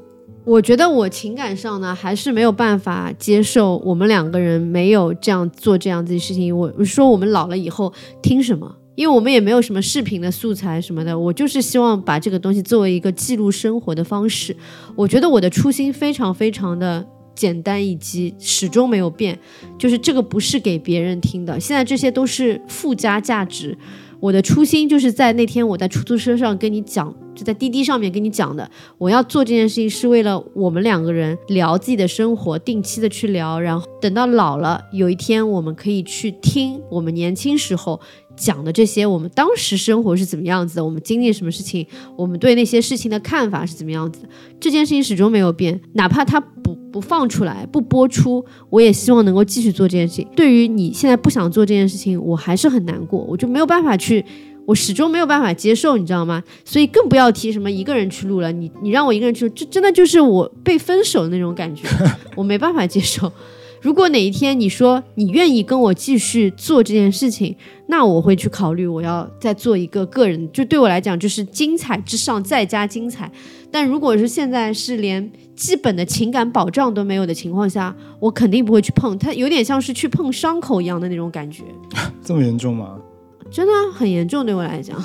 [0.45, 6.57] 我觉得我情感上呢，还是没有办法接受我们两个人没有这样做这样子的事情。
[6.57, 8.77] 我说我们老了以后听什么？
[8.97, 14.55] 因为我们也没有什么视频的素材什么的，我就是希望把这个东西作为一个记录生活的方式。
[14.95, 17.05] 我觉得我的初心非常非常的
[17.35, 19.37] 简单以及始终没有变，
[19.77, 23.77] 就是这个不是给别人听的，现在这些都是附加价值。
[24.25, 38.01] 我的初心就是在那天我在出租车上跟你讲，就在滴滴上面跟你讲的，我要做这件事情是为了我们两个人聊自己的生活，定期的去聊，然后等到老了，有一天我们可以去听我们年轻时候
[38.37, 44.29] 讲的这些，我们当时生活是怎么样子的，我们经历什么事情，我们对那些事情的看法是怎么样子的。
[44.61, 50.27] 这件事情始终没有变，哪怕它不不放出来、不播出，我也希望能够继续做这件事情。
[50.35, 54.25] 对于你现在不想做这件事情，我还是很难过，我就没有办法去。
[54.67, 56.43] 我始终没有办法接受，你知道吗？
[56.65, 58.51] 所以更不要提什么一个人去录了。
[58.51, 61.87] 你你让我一个人去录，这真的就是我被分手的那种感觉，
[62.35, 63.31] 我没办法接受。
[63.85, 67.55] 如果哪一天你说你愿意跟我继续做这件事情，
[67.89, 73.31] 那我会去考虑我要再做一个个人，就对我来讲就是精彩之上再加精彩。
[73.71, 81.63] 但如果是现在是连基本的情感保障都没有的情况下，我肯定不会去碰它，有点像是去碰伤口一样的那种感觉。
[82.25, 82.97] 这么严重吗？
[83.51, 84.99] 真的很严重，对我来讲，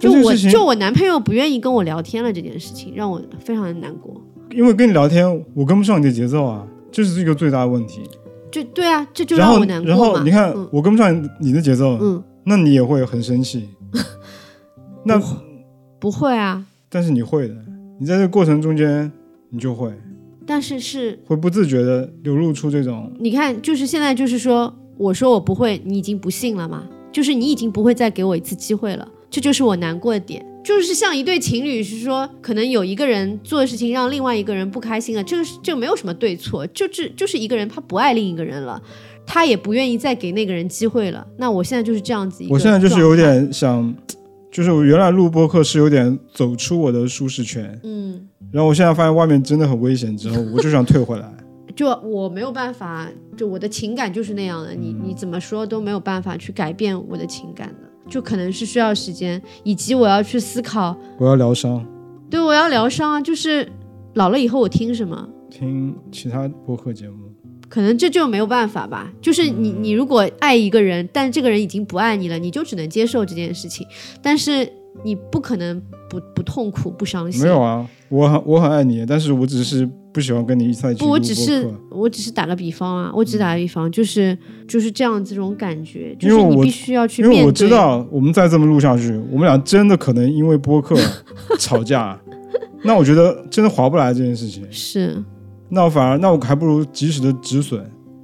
[0.00, 4.20] 就我就我男朋友不愿意跟我聊天了这件事情，让我非常的难过。
[4.50, 8.00] 因为跟你聊天，我跟不上你的节奏啊，这是一个最大的问题。
[8.54, 10.22] 就对啊，这就然后让我难过然后嘛。
[10.22, 13.68] 你看，嗯我跟不上你的节奏，嗯，那你也会很生气。
[15.04, 15.20] 那
[15.98, 17.56] 不会啊，但是你会的，
[17.98, 19.10] 你在这个过程中间，
[19.50, 19.92] 你就会
[20.46, 26.84] 但是是会不自觉的流露出这种你看，就是现在就是说，我说我不会，你已经不信了嘛？
[27.10, 30.46] 就是你已经不会再给我一次机会了，这就是我难过的点。
[30.64, 38.82] 就是像一对情侣，是说可能有一个人做的事情让另外一个人不开心了，这个是这个没有什么对错，就是就是一个人他不爱另一个人了，
[39.26, 41.26] 他也不愿意再给那个人机会了。
[41.36, 43.94] 那我现在就是这样子一个我现在就是有点想，
[44.50, 51.30] 就是我原来录播课是有点走出我的舒适圈，嗯，然后我现在发现外面真的很危险之后，我就想退回来。
[51.76, 61.84] 就我没有办法就我的情感就是那样的，你你怎么说都没有办法去改变我的情感的，就可能是需要时间，以及我要去思考，我要疗伤，
[62.30, 63.70] 对我要疗伤啊，就是
[64.14, 67.16] 老了以后我听什么，听其他播客节目。
[67.68, 69.10] 可能这就没有办法吧。
[69.20, 73.84] 就是你你如果爱一个人，但这个人已经不爱你了，你就只能接受这件事情，
[74.22, 74.70] 但是
[75.02, 77.42] 你不可能不不痛苦不伤心。
[77.42, 84.36] 没有啊，我很我很爱你，但是我只是不喜欢跟你一在一起不，我只是我只是打个比方啊，我只打个比方，就是
[84.68, 87.36] 就是这样子这种感觉，就是你因为我必须要去面对。
[87.36, 90.94] 因为我知道我们再这么录下去，我们俩真的可能因为播客
[91.58, 92.18] 吵架。
[92.82, 95.16] 那我觉得真的划不来这件事情，是
[95.70, 97.82] 那我反而那我还不如及时的止损，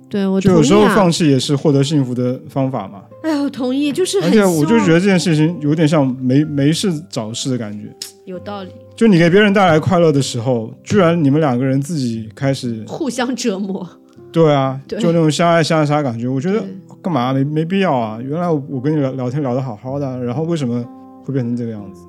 [0.09, 0.87] 对我就有时候。
[0.94, 3.02] 放弃也是获得幸福的方法嘛。
[3.22, 7.94] 哎呀，我同意，就是而且我就觉得这件事情有点像没没事找事的感觉。
[8.24, 13.87] 有道理，就你给别人带来快乐的时候，居然你们两个人自己开始，互相折磨。
[14.33, 16.62] 对啊，对就那种相爱相杀感觉，我觉得
[17.02, 18.18] 干嘛没没必要啊？
[18.22, 20.85] 原来我我跟你聊聊天聊得好好的，然后为什么
[21.24, 22.02] 会变成这个样子？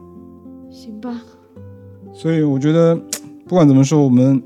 [0.70, 1.20] 行吧，
[2.14, 2.96] 所以我觉得
[3.48, 4.42] 不管怎么说，我们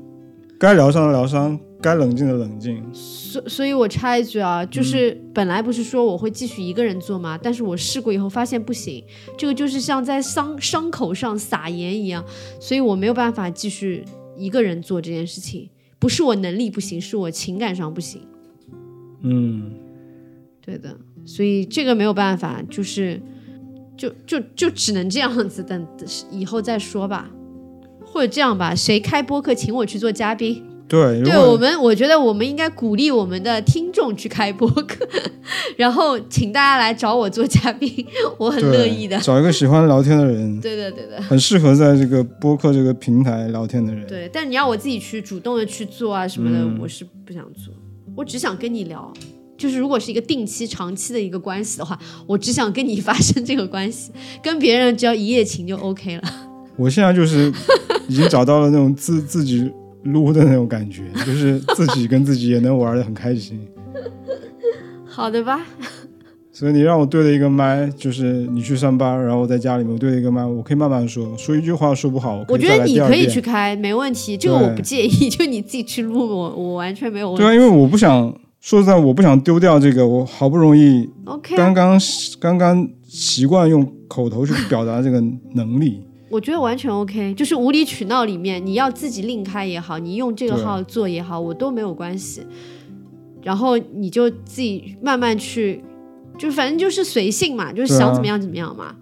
[0.58, 2.82] 该疗伤的疗伤，该冷静的冷静。
[2.92, 7.38] 所所以，我插一句啊，就是嗯本来不是说我会继续一个人做吗？
[7.40, 9.04] 但是我试过以后发现不行，
[9.36, 12.24] 这个就是像在伤伤口上撒盐一样，
[12.60, 14.04] 所以我没有办法继续
[14.36, 15.68] 一个人做这件事情。
[15.98, 18.20] 不是我能力不行，是我情感上不行。
[19.22, 19.72] 嗯，
[20.60, 23.20] 对的，所以这个没有办法，就是
[23.96, 25.86] 就就就只能这样子，等
[26.30, 27.30] 以后再说吧。
[28.04, 30.62] 或者这样吧，谁开播客请我去做嘉宾？
[30.88, 35.06] 对，如对我们，我觉得我们应该鼓励我们的听众去开播客，
[35.76, 38.06] 然后请大家来找我做嘉宾，
[38.38, 39.18] 我很乐意的。
[39.18, 44.06] 找一个喜欢聊天的人，对的，对的，很适合在这个播客这个平台聊天的人。
[44.06, 44.30] 对。
[44.32, 47.74] 但你要我自己去主动的去做啊什么的，嗯我是不想做。
[48.14, 49.12] 我只想跟你聊，
[49.58, 56.22] 就是如果是一个定期、长期的一个关系的话，我只想跟你发生这个关系，跟别人只要一夜情就 OK 了。
[56.76, 57.52] 我现在就是
[58.08, 59.70] 已经找到了那种自自己
[60.06, 63.60] 撸的那种感觉， 就是自己跟自己也能玩的很开心。
[65.04, 65.60] 好的吧，
[66.52, 77.42] 所以你让我对着一个麦，就是你去上班，然后我在家里面我对着一个麦，我可以慢慢说，说一句话说不好，我觉得你可以去开，没问题，这个我不介意，就你自己去录，我我完全没有问题。
[77.42, 81.08] 对啊，因为我不想说实在，我不想丢掉这个我好不容易
[81.56, 81.98] 刚刚
[82.38, 85.22] 刚刚习惯用口头去表达这个
[85.54, 86.02] 能力。
[86.36, 92.42] 我觉得完全 OK，就是无理取闹里面，你要自己另开也好，你用这个号做也好，我都没有关系。
[93.42, 95.82] 然后你就自己慢慢去，
[96.36, 98.94] 就反正就是随性嘛，就是想怎么样怎么样嘛，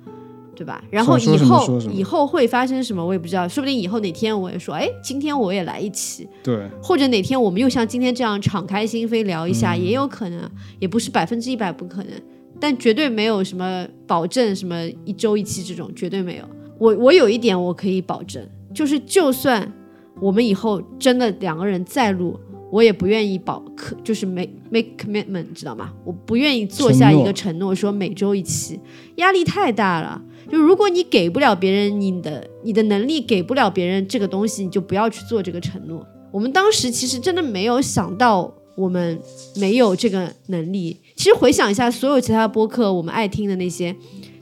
[0.55, 0.81] 对吧？
[0.91, 12.13] 然后以后以后会发生什么我也不知道，说不定以后哪天我也说，哎，今天我也来一期，对，或者哪天我们又像今天这样敞开心扉聊一下，嗯也有可能，也不是百分之一百不可能，
[12.61, 16.45] 但绝对没有什么保证，什么一周一期这种绝对没有。
[16.79, 19.73] 我我有一点我可以保证，就是就算
[20.21, 22.39] 我们以后真的两个人再录，
[22.71, 25.93] 我也不愿意保可就是 make make commitment，知道吗？
[26.05, 28.81] 我不愿意做下一个承诺，说每周一期，
[29.17, 30.21] 压力太大了。
[30.51, 36.07] 就如果你给不了别人你的你的能力给不了别人这个东西，你就不要去做这个承诺。
[36.31, 39.19] 我们当时其实真的没有想到我们
[39.57, 41.01] 没有这个能力。
[41.17, 43.95] 其实回想一下，所有其他播客我们爱听的那些，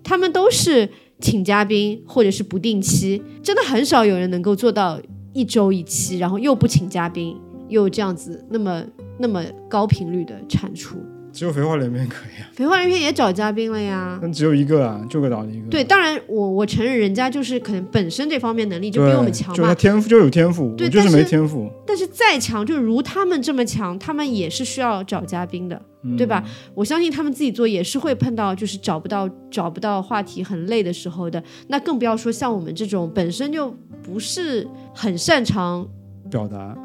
[0.03, 0.89] 他们都是
[1.23, 5.01] 请嘉宾或者是不定期，真的很少有人能够做到
[5.33, 7.37] 一周一期，然后又不请嘉宾，
[7.69, 8.85] 又这样子那么
[9.19, 10.99] 那么高频率的产出。
[11.33, 14.19] 只有肥话连篇可以啊，肥话连篇也找嘉宾了呀。
[14.23, 15.69] 那只有一个啊，就个找一个。
[15.69, 21.71] 对，当然我我承认人家就是可能本身这方面能力就，比我们强嘛就他，天赋就有天赋，我就是对但是没天赋。
[21.87, 25.81] 但是再强，就如他们这么强，他们也是需要找嘉宾的，
[26.19, 26.45] 对吧？
[26.75, 35.89] 我相信他们自己做也是会碰到就是找不到找不到话题很累的时候的，那更不要说像我们这种本身就不是很擅长。
[36.31, 36.77] 表达，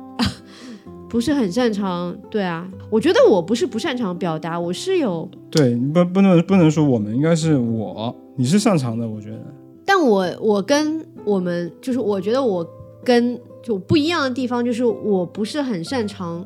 [1.10, 9.40] 不是很擅长，对啊，我觉得我不是不擅长表达，我是有，对，不不能不能说我们，应该是我，你是擅长的，我觉得。
[9.86, 12.68] 但我我跟我们就是我觉得我
[13.06, 16.46] 跟就不一样的地方就是我不是很擅长，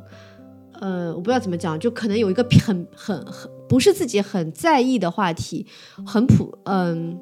[0.80, 5.66] 呃，我不知道怎么讲，就可能有一个很很很不是自己很在意的话题，
[6.06, 7.18] 很普，嗯、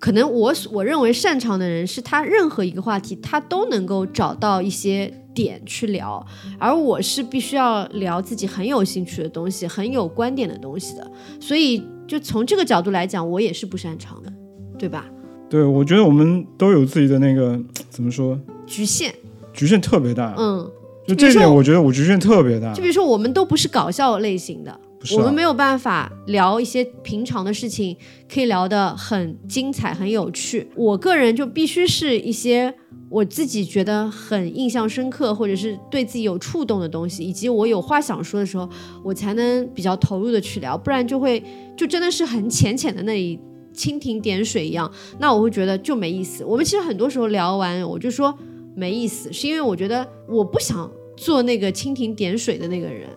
[0.00, 6.24] 可能我我认为擅长的人是他任何一个话题他都能够找到一些点去聊，
[6.58, 11.10] 而我是必须要聊自己很有兴趣的东西、很有观点的东西的，
[11.40, 14.32] 所以就从这个角度来讲，我也是不擅长的，
[14.78, 15.06] 对吧？
[15.48, 17.60] 对，我觉得我们都有自己的那个
[17.90, 19.12] 怎么说，局限，
[19.52, 20.34] 局限特别大。
[20.38, 20.70] 嗯，
[21.06, 22.82] 就就这一点，我觉得我局限特别大就。
[22.82, 24.80] 比如说，我们都不是搞笑类型的，啊
[25.14, 27.94] 我们没有办法聊一些平常的事情，
[28.32, 30.68] 可以聊得很精彩、很有趣。
[30.74, 32.74] 我个人就必须是一些
[33.12, 38.66] 我自己觉得很印象深刻，或者是对自己有触动的东西，以及我有话想说的时候，
[39.04, 41.42] 我才能比较投入的去聊，不然就会
[41.76, 43.38] 就真的是很浅浅的那里。
[43.74, 46.44] 蜻蜓点水一样，那我会觉得就没意思。
[46.44, 48.36] 我们其实很多时候聊完，我就说
[48.74, 53.08] 没意思，是因为我觉得我不想做那个蜻蜓点水的那个人。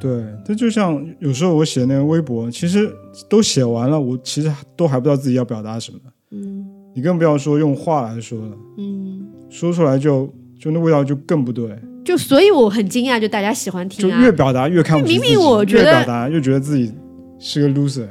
[0.00, 2.92] 对，这就像有时候我写那个微博，其实
[3.28, 6.00] 都写完了，我其实都还不知道自己要表达什么。
[6.32, 6.66] 嗯
[6.96, 9.21] 你更不要说用话来说了，嗯，
[9.52, 10.26] 说出来就
[10.58, 11.68] 就那味道就更不对，
[12.02, 14.22] 就所以我很惊讶，就大家喜欢听啊。
[14.22, 16.90] 越表达越看明，明我觉得越表达越觉得自己
[17.38, 18.06] 是个 loser。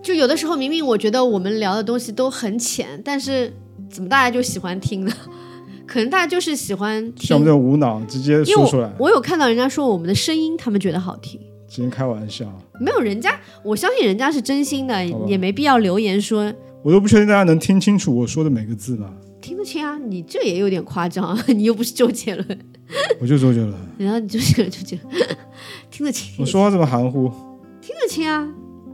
[0.00, 3.52] 就有的时候明明我觉得我们聊的东西都很浅，但是
[3.90, 5.12] 怎么大家就喜欢听呢？
[5.84, 7.50] 可能大家就是喜欢听像我们这。
[7.50, 11.40] 种无脑直接说出来，我我有看到人家说我们的声音，他们觉得好听。
[11.68, 12.46] 只能开玩笑。
[12.80, 16.52] 没有人家，我相信人家是真心的，也没必要留言说
[16.84, 19.12] 我都不确定大家能听清楚我说的每个字吧？
[19.48, 19.96] 听得清啊。
[19.96, 22.58] 你这也有点夸张啊， 你又不是周杰伦，
[23.18, 25.16] 我就周杰伦，然后你周杰伦周杰伦
[25.90, 27.30] 听得清，我说话这么含糊，
[27.80, 28.46] 听得清啊。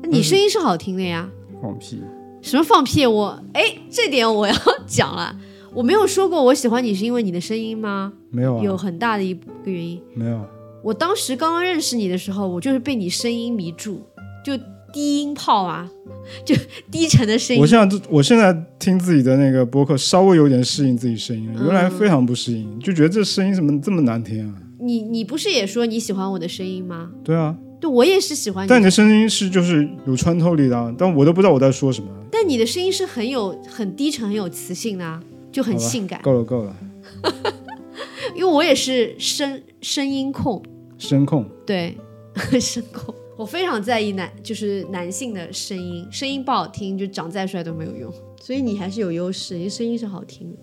[0.09, 1.29] 你声音是好听的呀。
[1.61, 2.01] 放屁！
[2.41, 3.05] 什么放屁？
[3.05, 4.55] 我哎，这点我要
[4.87, 5.37] 讲了。
[5.73, 8.13] 我没有说过我喜欢你是因为你的声音吗？
[8.31, 10.01] 没有有啊，很大的一个原因。
[10.15, 10.41] 没有。
[10.85, 14.03] 我当时刚刚认识你的时候，我就是被你声音迷住，
[14.45, 14.53] 就
[14.95, 15.91] 低音炮啊，
[16.47, 16.55] 就
[16.89, 17.67] 低沉的声音我。
[17.67, 24.55] 现在我现在听自己的那个播客，稍微有点适应自己声音了，嗯原来非常不适应，就觉得这声音怎么这么难听啊？
[24.79, 27.11] 你你不是也说你喜欢我的声音吗？
[27.25, 32.09] 对啊，对，我也是喜欢你但你的声音是就是有穿透力的啊，但我都不知道我在说什么。
[32.31, 35.21] 但你的声音是很有很低沉、很有磁性的、啊，
[35.51, 36.21] 就很性感。
[36.23, 36.77] 够了够了，
[38.37, 40.63] 因为我也是声声音控，
[40.99, 41.97] 声控对，
[42.61, 48.12] 声控，我非常在意男，就是男性的声音，声音不好听，就长再帅都没有用。
[48.41, 50.59] 所以你还是有优势，你声音是好听的。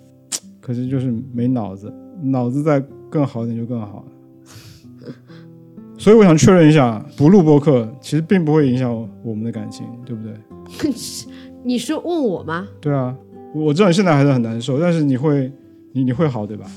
[0.62, 1.92] 可是就是没脑子，
[2.24, 5.12] 脑子再更好一点就更好了。
[5.98, 10.34] 所以我想确认一下，不录播客其实并不会影响我们的感情，对不对？
[11.64, 12.68] 你是问我吗？
[12.80, 13.16] 对啊，
[13.54, 15.52] 我我知道你现在还是很难受，但是你会
[15.92, 16.72] 你你会好对吧？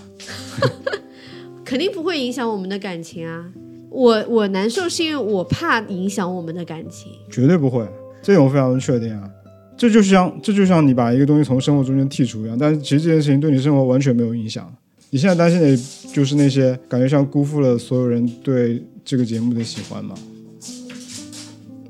[1.64, 3.52] 肯定不会影响我们的感情啊。
[3.94, 7.12] 我我难受是因为我怕影响我们的感情。
[7.30, 7.86] 绝对不会，
[8.20, 9.30] 这种我非常的确定啊。
[9.76, 14.72] 这就像这就像你把一个东西从生活中间剔除一样，但是其实这件事情对你生活完全没有影响。
[15.10, 15.76] 你现在担心的
[16.12, 20.14] 就是那些感觉像辜负了所有人对这个节目的喜欢嘛？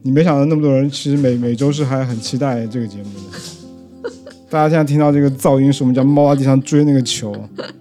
[0.02, 4.10] 你没想到那么多人其实每每周是还很期待这个节目的。
[4.50, 7.34] 大家现在听到这个噪音，是我们家猫在地上追那个球。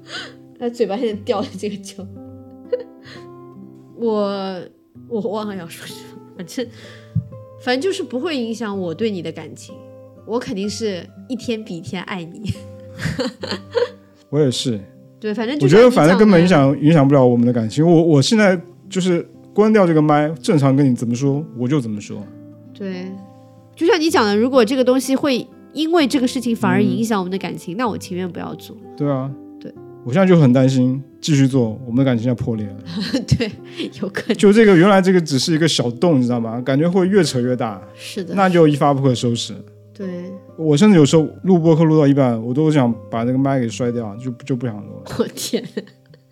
[0.57, 2.07] 它嘴巴现在掉了这个球。
[4.07, 4.61] 我
[5.07, 6.67] 我忘了要说什么，反正
[7.61, 9.73] 反正就是不会影响我对你的感情。
[10.25, 12.53] 我肯定是一天比一天爱你。
[14.29, 14.79] 我也是，
[15.19, 17.85] 对，反正就我觉得反正根本影响影响不了我们的感情。
[17.85, 22.21] 我我现在就是关掉这个麦，正常跟你怎么说我就怎么说。
[22.73, 23.11] 对，
[23.75, 28.75] 就像你讲的，如果这个东西会因为这个事情反而嗯影响我们的感情，那我情愿不要做。
[28.95, 29.29] 对啊，
[29.59, 29.73] 对，
[30.05, 32.75] 我现在就很担心，继续做，我们的感情要破裂了。
[33.25, 33.49] 对，
[34.01, 36.59] 有可能就这个原来这个只是一个小洞，你知道吗？
[36.61, 38.35] 感觉会越扯越大，是的。
[38.35, 39.55] 那就一发不可收拾。
[39.93, 45.63] 对，我甚至有时候录播课录到一半，我都想把那个麦给摔掉，就就不想录了，我天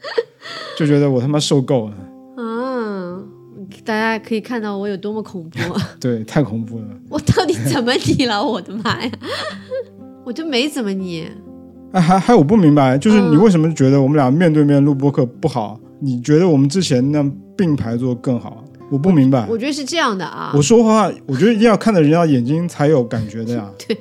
[0.77, 1.95] 就觉得我他妈受够了。
[2.35, 3.23] 啊！
[3.85, 5.57] 大家可以看到我有多么恐怖。
[6.01, 6.85] 对，太恐怖了。
[7.09, 8.43] 我到底怎么你了？
[8.43, 9.11] 我的妈呀！
[10.25, 11.29] 我就没怎么你。
[11.91, 15.79] 哎，还还有我不明白，就是嗯你为什么觉得我们俩面对面录播客不好？
[15.99, 18.63] 你觉得我们之前那样并排做更好？
[18.89, 19.45] 我不明白。
[19.49, 20.51] 我觉得是这样的啊。
[20.55, 23.69] 我说话，我觉得一定要看着人家眼睛才有感觉的呀。
[23.87, 23.97] 对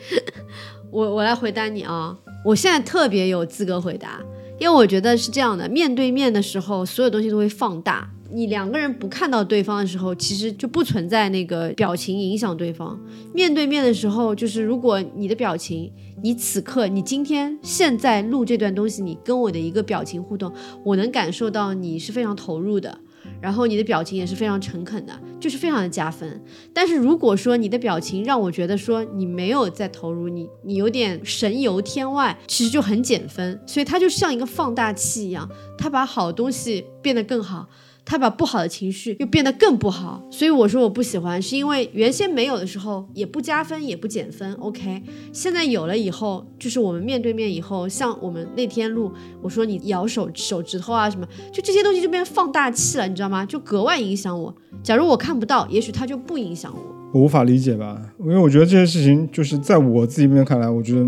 [0.91, 4.20] 我我来回答你啊，我现在特别有资格回答，
[4.59, 8.09] 因为我觉得是这样的，面对面的时候，所有东西都会放大。
[8.32, 12.99] 你两个人不看到对方的时候，其实就不存在那个表情影响对方。
[13.34, 15.91] 面对面的时候，就是如果你的表情，
[16.23, 20.53] 你此刻，你今天现在录这段东西，你跟我的一个表情互动，
[20.85, 22.99] 我能感受到你是非常投入的，
[23.41, 26.43] 然后你的表情也是非常诚恳的，就是非常的加分。
[26.75, 33.59] 但是如果说你的表情让我觉得说你没有在投入，你你有点神游天外，其实就很减分。
[33.66, 35.49] 所以它就像一个放大器一样，
[35.79, 37.66] 它把好东西变得更好，
[38.05, 53.47] 他把不好的情绪又变得更不好，所以我说我不喜欢，是因为原先没有的时候也不加分也不减分，OK，现在有了以后，就是我们面对面以后，像我们那天录，我说你咬手手指头啊什么，就这些东西就变放大器了，你知道吗？
[53.47, 54.55] 就格外影响我。
[54.83, 56.81] 假如我看不到，也许他就不影响我。
[57.13, 61.01] 我无法理解吧，因为我觉得这些事情就是在我自己面看来，我觉得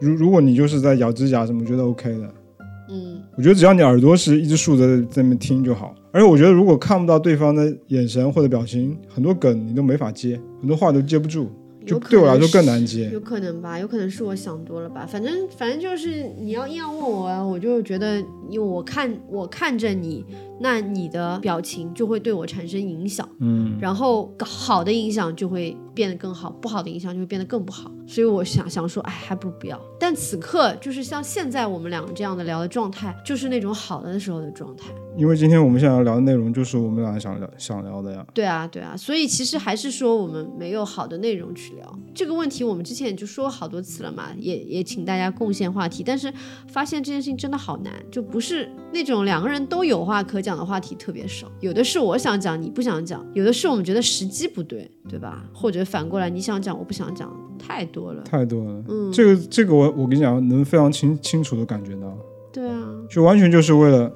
[0.00, 2.34] 如如果你就是在咬指甲什么，我觉得 OK 的。
[2.88, 5.94] 嗯，我觉得只要你耳朵是一直竖着在那边听就好。
[6.16, 11.50] 而且我觉得如果看不到对方的眼神或者表情，很多梗你都没法接，很多话都接不住，
[11.86, 13.10] 就对我来说更难接。
[13.10, 15.04] 有可能吧，有可能是我想多了吧。
[15.06, 20.24] 反正反正就是你要硬要问我啊，我就觉得，因为我看我看着你，
[20.58, 27.92] 那你的表情就会对我产生影响，嗯，然后好的影响就会变得更好，不好的影响就会变得更不好。
[28.06, 29.78] 所以我想想说，哎，还不如不要。
[30.00, 34.86] 但此刻就是像现在我们两个这样的聊的状态，就是那种好的时候的状态。
[35.16, 38.24] 因为今天我们想要聊的内容就是我们俩想聊想聊的呀。
[38.34, 42.62] 对啊，对啊，所以其实还是说我们没有好的内容去聊这个问题。
[42.62, 46.32] 我们之前也就说好多次了嘛，也也请大家贡献话题，但是
[46.68, 51.50] 发现这件事情真的好难，就不是那种两个人都有话可讲的话题特别少。
[51.60, 55.44] 有的是我想讲你不想讲，有的是我们觉得时机不对，对吧？
[55.54, 58.22] 或者反过来你想讲我不想讲，太多了。
[58.22, 62.14] 太多了，嗯，这个这个我我跟你讲，能非常清清楚的感觉到，
[62.52, 64.12] 对啊，就完全就是为了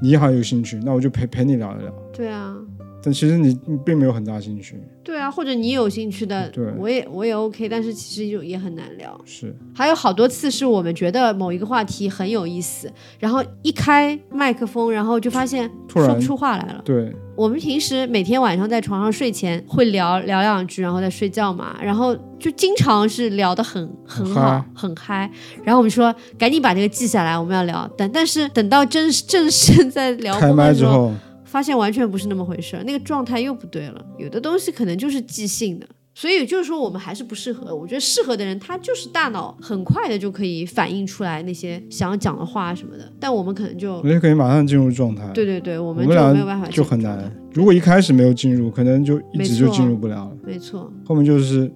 [0.00, 1.92] 你好有兴趣，那我就陪陪你聊一聊。
[2.12, 2.56] 对啊。
[3.02, 9.18] 但其实你你并没有很大兴趣，对啊，或者你有兴趣的，对我也我也 OK，但是其实就也很难聊。
[9.24, 16.82] 是还有好多次是我们觉得某一个话题很有意思，然后一开麦克风，然后就发现说不出话来了。
[16.84, 25.30] 对，我们平时每天晚上在床上睡前会聊聊两句，然后再睡觉嘛，然后就经常是聊得很很很好嗨，很嗨。
[25.64, 27.90] 然后我们说赶紧把这个记下来，我们要聊。
[27.96, 31.12] 但但是等到正正式在聊开麦之后，
[31.50, 34.06] 发现完全不是那么回事儿，那个状态又不对了。
[34.16, 37.74] 有的东西可能就是即兴的，所以就是说我们还是不适合。
[37.74, 45.28] 我觉得适合的人，他就是大脑很快的就可以反映出来那些想要讲的话什么的，但我们可能就我就可以马上进入状态。
[45.34, 47.28] 对对对，我我们就没有办法就很难。
[47.52, 50.36] 如果一开始没有进入，可能就一直就进入不了了。
[50.46, 51.68] 没错，后面就是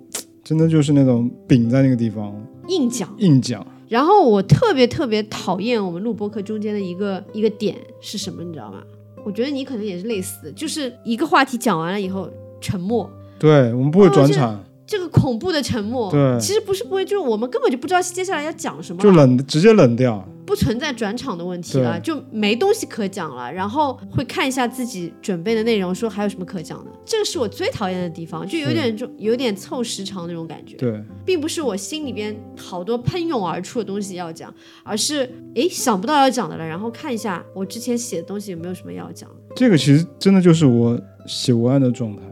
[0.45, 2.33] 真的就是那种饼在那个地方
[2.69, 3.13] 硬讲。
[3.19, 8.85] 硬讲，然后我特别特别讨厌我们录播课中间的一个一个点是什么，你知道吗？
[9.25, 12.29] 我觉得你可能也是类似的，就是一个话题讲完了以后
[12.61, 20.27] 沉默，对我们不会转场，这个恐怖的沉默，对其实不是不会，就是我们根本就不知道接下来要讲什么，就冷直接冷掉。
[20.47, 39.29] 不存在转场的问题了，就没东西可讲了，然后会看一下自己准备的内容，说还有什么可讲的，这个是我最讨厌的地方，就有点就有点凑时长那种感觉，对，并不是我心里边好多喷涌而出的东西要讲，而是诶想不到要讲的了，然后看一下我之前写的东西有没有什么要讲。
[39.31, 42.23] 的这个其实真的就是我写文案的状态。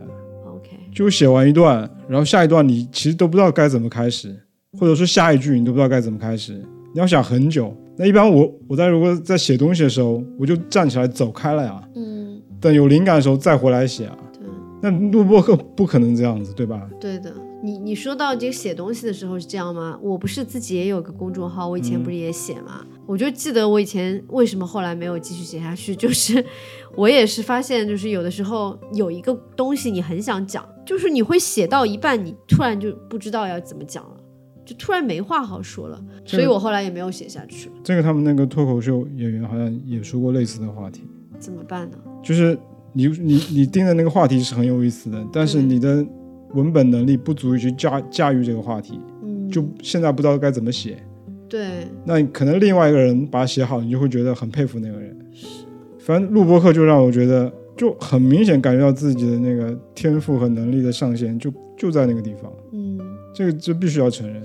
[0.46, 4.36] ，OK，就写完一段，然后下一段你其实都不知道该怎么开始，
[4.78, 6.52] 或者说下一句你都不知道该怎么开始，
[6.92, 7.74] 你要想很久。
[7.96, 14.16] 那一般我我在如果在写东西的时候，我就站起来走开了呀，嗯，等有灵感的时候再回来写啊。
[14.32, 14.40] 对。
[14.80, 16.88] 那录播课不可能这样子，对吧？
[16.98, 17.32] 对的，
[17.62, 19.98] 你你说到这个写东西的时候是这样吗？
[20.02, 22.84] 我不是自己也有个公众号，我以前不是也写吗？
[23.06, 26.44] 我就记得我以前为什么后来没有继续写下去，就是
[26.96, 34.16] 我也是发现，就是有的时候有一个东西你很想讲，就是你会写到一半，你突然就不知道要怎么讲了。
[34.64, 37.70] 就突然没话好说了，所以我后来也没有写下去。
[37.82, 41.02] 这个他们那个脱口秀演员好像也说过类似的话题，
[41.38, 41.96] 怎么办呢？
[42.22, 42.56] 就是
[42.92, 46.06] 你你你定的那个话题是很有意思的，但是你的
[46.54, 50.96] 文本能力不足以去驾驾驭这个话题，嗯，就现在不知道该怎么写。
[51.48, 55.14] 对，那可能另外一个人把它写好，你就会觉得很佩服那个人。
[55.32, 55.46] 是
[55.98, 62.98] 反正录播课就让我觉得就很明显感觉到自己的那个天赋和能力的上限就就在那个地方，嗯，
[63.34, 64.42] 这个这必须要承认。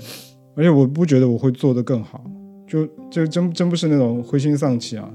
[0.55, 2.23] 而且我不觉得我会做得更好，
[2.67, 5.09] 就这真真不是那种灰心丧气啊，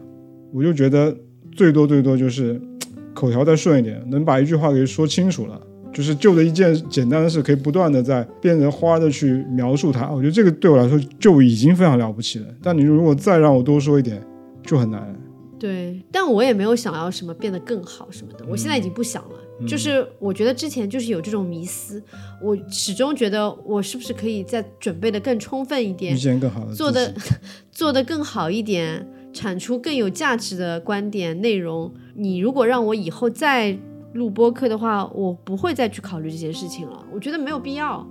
[0.53, 1.17] 我就觉得
[1.53, 2.61] 最多最多就是
[3.13, 5.61] 口条再顺一点，能把一句话给说清楚了。
[5.93, 10.11] 就是就的一件简单的事，可以不断的在变成花的去描述它。
[10.11, 12.47] 我觉得这个对我来说就已经非常了不起了。
[12.63, 14.19] 但你如果再让我多说一点，
[14.65, 15.15] 就很难。
[15.59, 19.37] 对，但我也没有想要什么变得更好什么的，我现在已经不想了。
[19.67, 22.03] 就是我觉得之前就是有这种迷思，
[22.43, 27.15] 我始终觉得我是不是可以再准备的更充分一遇点，见更好的做的
[27.71, 31.93] 做的更好一点，产出更有价值的观点内容。
[32.15, 33.79] 你如果让我以后再
[34.15, 37.05] 录播客的话，我不会再去考虑这件事情了。
[37.13, 38.07] 我觉得没有必要。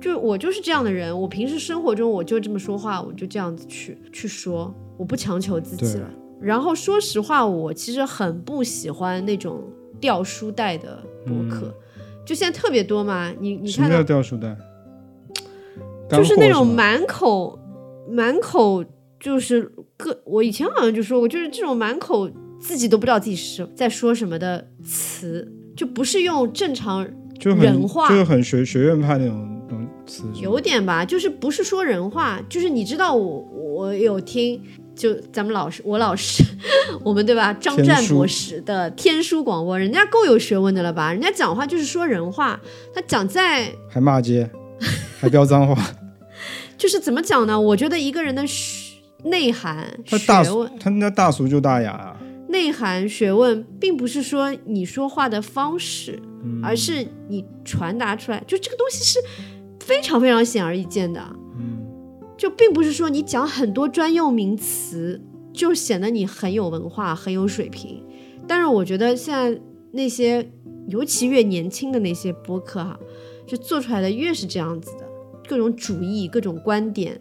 [0.00, 6.08] 就我就是这样的人，我平时生活中我就这么说话，我就这样子去去说，我不强求自己了。
[6.40, 9.62] 然后说实话，我其实很不喜欢那种
[10.00, 11.74] 掉书袋的博客，
[12.24, 13.30] 就现在特别多嘛。
[13.38, 14.56] 你你看到掉书袋？
[16.08, 17.56] 就是那种满口
[18.08, 18.84] 满口
[19.20, 22.28] 就是各，我以前好像就说过，就是这种满口
[22.58, 25.46] 自己都不知道自己是在说什么的词，
[25.76, 27.06] 就不是用正常
[27.38, 34.60] 人话就是很学学院派那种那种词，有点吧，就是不是说人话，就是你知道我我有听，
[34.94, 36.42] 就咱们老师我老师，
[37.02, 37.52] 我们对吧？
[37.54, 41.12] 张天书湛博士的天书广播，人家够有学问的了吧？
[41.12, 42.60] 人家讲话就是说人话，
[42.94, 44.50] 他讲在还骂街，
[45.20, 45.90] 还飙脏话。
[46.76, 47.58] 就是怎么讲呢？
[47.60, 52.16] 我觉得一个人的学内涵、他大学问、他那大俗就大雅啊。
[52.48, 59.18] 内涵、学问，并不是说你说话的方式，嗯而是你传达出来，就这个东西是
[59.84, 61.22] 非常非常显而易见的。
[62.40, 65.20] 嗯，就并不是说你讲很多专用名词
[65.52, 68.02] 就显得你很有文化、很有水平。
[68.48, 69.60] 但是我觉得现在
[69.92, 70.50] 那些，
[70.88, 72.98] 尤其越年轻的那些播客哈、
[73.46, 75.06] 就做出来的越是这样子的，
[75.46, 77.20] 各种主义、各种观点，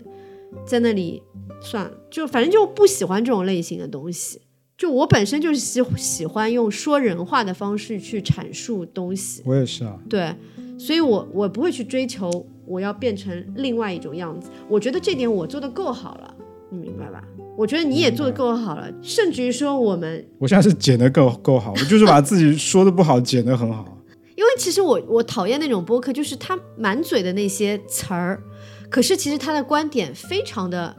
[0.66, 1.22] 在那里
[1.62, 4.42] 算了，就反正就不喜欢这种类型的东西。
[4.78, 10.00] 就我本身就是喜喜欢用说人话的方式去阐述东西，我也是啊。
[10.10, 10.34] 对，
[10.80, 14.52] 所以我我不会去追求我要变成另外一种样子。
[14.70, 16.34] 我觉得这点我做的够好了，
[16.70, 17.24] 你明白吧？
[17.58, 23.98] 我觉得你也做的够好了，甚至于说我们，我现在是剪得够够好，我就是把自己说的不好剪得很好。
[24.36, 28.42] 因为其实我我讨厌那种播客，就是他满嘴的那些词儿，
[28.90, 30.96] 可是其实他的观点非常的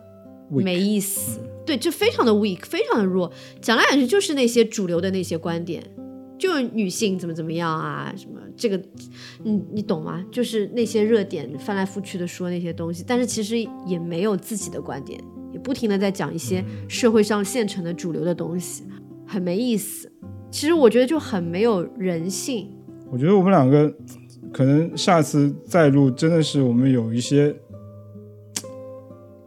[0.51, 5.83] 没意思，对，就非常的 weak，非常的弱，讲来讲去就是那些主流的那些观点。
[6.41, 8.83] 就女性怎么怎么样啊，什么这个，
[9.45, 10.25] 你你懂吗？
[10.33, 15.21] 就是那些热点翻来覆去的说那些东西，但是其实也没有自己的观点，
[15.53, 18.85] 也不停的在讲一些社会上现成的主流的东西，
[19.27, 20.11] 很没意思。
[20.51, 22.69] 其实我觉得就很没有人性。
[23.11, 23.95] 我觉得我们两个
[24.53, 27.55] 可能下次再录，真的是我们有一些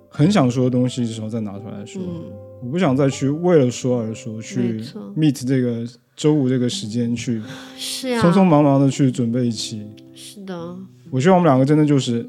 [0.09, 2.01] 很想说的东西的时候再拿出来说。
[2.01, 2.31] 嗯，
[2.61, 4.81] 我不想再去为了说而说，去
[5.17, 5.85] meet 这个
[6.15, 7.41] 周五这个时间去
[7.77, 9.85] 是呀，匆匆忙忙的去准备一期。
[10.13, 10.75] 是的，
[11.09, 12.27] 我希望我们两个真的就是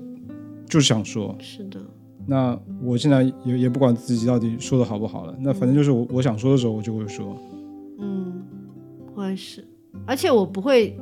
[0.69, 1.79] 就是想说，是的，
[2.27, 7.37] 那我现在也也不管自己到底说的好不好了，那反正就是我我想说的时候我就会说。
[8.01, 8.43] 嗯，
[9.15, 9.65] 我也是，
[10.07, 10.97] 而且我不会，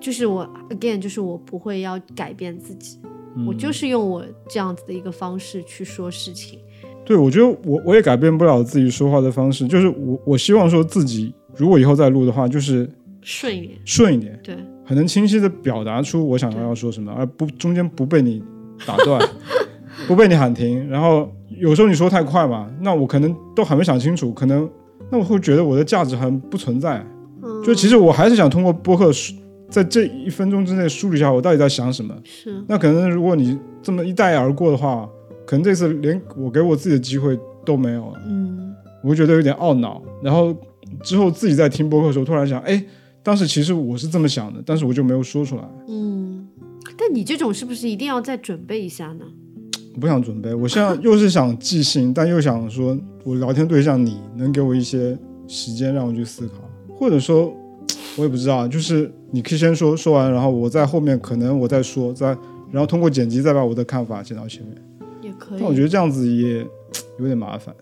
[0.00, 2.98] 就是我 again，就是我不会要改变自己，
[3.46, 6.58] 我嗯就是用我这样子的一个方式去说事情。
[7.04, 12.88] 对，我觉得我我也改变不了自己说话的方式，就是我我希望说自己如果以后再录的话，就是
[13.22, 18.42] 顺一点，顺一点，对，很能清晰的表达出我想要要说什么，而不中间不被你
[18.86, 19.20] 打断，
[20.06, 20.88] 不被你喊停。
[20.88, 24.68] 然后有时候你说太快嘛，那我可能都还没想清楚，可能
[25.10, 27.04] 那我会觉得我的价值还不存在。
[27.42, 29.34] 嗯，就其实我还是想通过播客梳
[29.68, 32.14] 在这一分钟之内梳理一下我到底在想什么。
[32.24, 35.08] 是，那可能如果你这么一带而过的话，
[35.44, 40.00] 可能这次连我给我自己的机会都没有了，嗯，我会觉得有点懊恼。
[40.22, 40.56] 然后
[41.02, 42.82] 之后自己在听播客的时候，突然想，哎，
[43.22, 45.62] 当时其实我是这么想的，但是我就没有说出来。
[45.88, 46.46] 嗯，
[46.96, 49.24] 但你这种是不是一定要再准备一下呢？
[49.94, 55.16] 我不想准备，我现在又是想即兴，但又想说我聊天对象你能给我一些
[55.48, 56.54] 时间让我去思考，
[56.94, 57.50] 或者说，
[58.16, 62.26] 我也不知道，就是你可以先说说完，然后我在后面可能我再说，再
[62.70, 64.76] 然后通过剪辑再把我的看法剪到前面。
[65.22, 65.58] 也可以。
[65.58, 66.58] 但我觉得这样子也
[67.18, 67.74] 有点麻烦。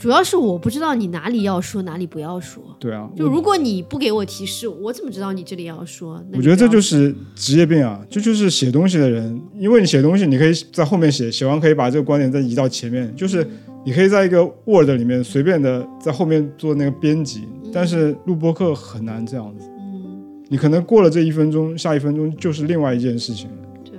[0.00, 2.62] 主要是我不知道你哪里要说，哪里不要说。
[2.78, 6.18] 对啊，就如果你不给我提示，我怎么知道你这里要说？
[6.32, 13.46] 我觉得这就是职业病啊，这就是写东西的人，因为你写东西，你可以在后面写，写完可以把这个观点再移到前面，就是
[13.84, 23.50] 你可以在一个 Word 里面随便的在后面做那个编辑，但是录播课很难这样子，嗯，你可能过了这一分钟，下一分钟就是另外一件事情，
[23.84, 23.92] 对，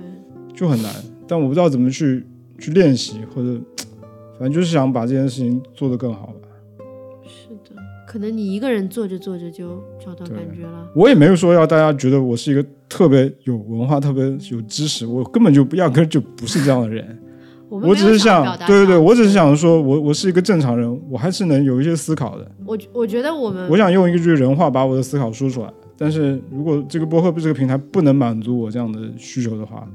[0.52, 0.92] 就很难。
[1.28, 2.26] 但我不知道怎么去
[2.58, 3.60] 去练习，或者
[4.42, 6.48] 反正就是想把这件事情做得更好吧。
[7.24, 10.84] 是的，可能你一个人做着做着就找到感觉了。
[10.96, 17.16] 我也没有说要大家觉得我是一个特别有文化、特别有知识，我根本就压根就不是这样的人。
[17.68, 22.50] 我只是想对对对，我只是想说，我我是一个正常人，我还是能有一些思考的。
[22.66, 25.72] 我我觉得我们我想用一句人话把我的思考说出来。
[26.02, 29.88] 但是如果这个播客这个平台不能满足我这样的需求的话，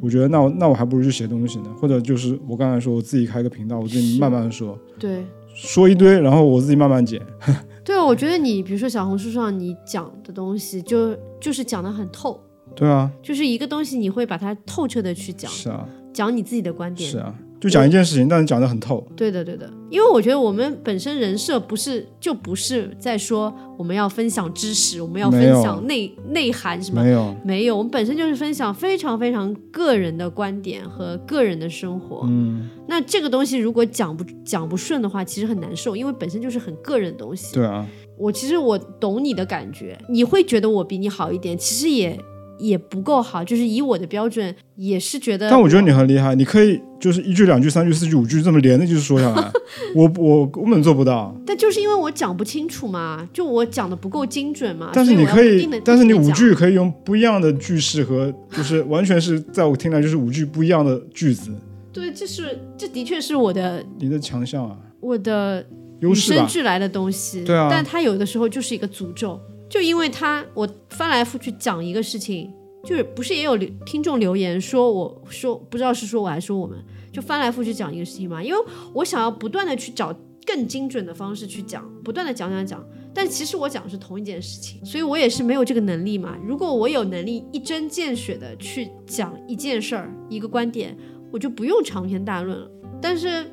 [0.00, 5.22] 我觉得那我那我还不如去写东西呢，或者就是我刚才说我自己开个频道，我自己慢慢说，对。
[5.52, 7.20] 说一堆，然后我自己慢慢剪。
[7.84, 12.40] 对，我觉得你比如说小红书上你讲的东西就就是讲的很透，
[12.74, 17.10] 对啊，就是一个东西你会把它透彻的去讲，是啊，讲你自己的观点。
[17.10, 17.34] 是啊。
[17.60, 19.06] 就讲一件事情，但是讲得很透。
[19.14, 32.22] 对的，对的，因为我觉得我们本身人设不是就不是在说我们要分享知识，我们要分享内内涵什么，没有，没有，我们本身就是分享非常非常个人的观点和个人的生活。
[32.24, 37.54] 嗯，那这个东西如果讲不讲不顺的话，其实很难受，因为本身就是很个人的东西。
[37.54, 37.86] 对啊，
[38.16, 42.18] 我其实我懂你的感觉，你会觉得我比你好一点，其实也。
[42.60, 45.48] 也不够好，就是以我的标准，也是觉得。
[45.48, 49.50] 但我觉得你很厉害，你可以就是一句、两句、三句、四句、五句这么连着就是说下来。
[49.96, 51.34] 我我根本做不到。
[51.46, 54.90] 但就是因为我讲不清楚嘛，就我讲的不够精准嘛。
[54.92, 61.50] 但是你可以，但是你五句可以用不一样的句式和，就是完全是在我听来就是五句不一样的句子。
[61.92, 65.64] 对，这是这的确是我的你的强项啊，我的
[66.00, 67.44] 与生俱来的东西。
[67.44, 69.40] 对啊，但它有的时候就是一个诅咒。
[69.70, 72.52] 就因为他，我翻来覆去讲一个事情，
[72.84, 73.56] 就是不是也有
[73.86, 76.76] 听众留言说，我说不知道是说我还说我们，
[77.12, 78.42] 就翻来覆去讲一个事情嘛。
[78.42, 78.60] 因为
[78.92, 80.12] 我想要不断的去找
[80.44, 86.36] 更精准的方式去讲，不断的讲讲讲，但其实我讲的是同一件事情，所以我也是没有这个能力嘛。
[86.44, 90.96] 如果我有能力一针见血的去讲一件事儿、一个观点，
[91.30, 92.68] 我就不用长篇大论了。
[93.00, 93.48] 但是，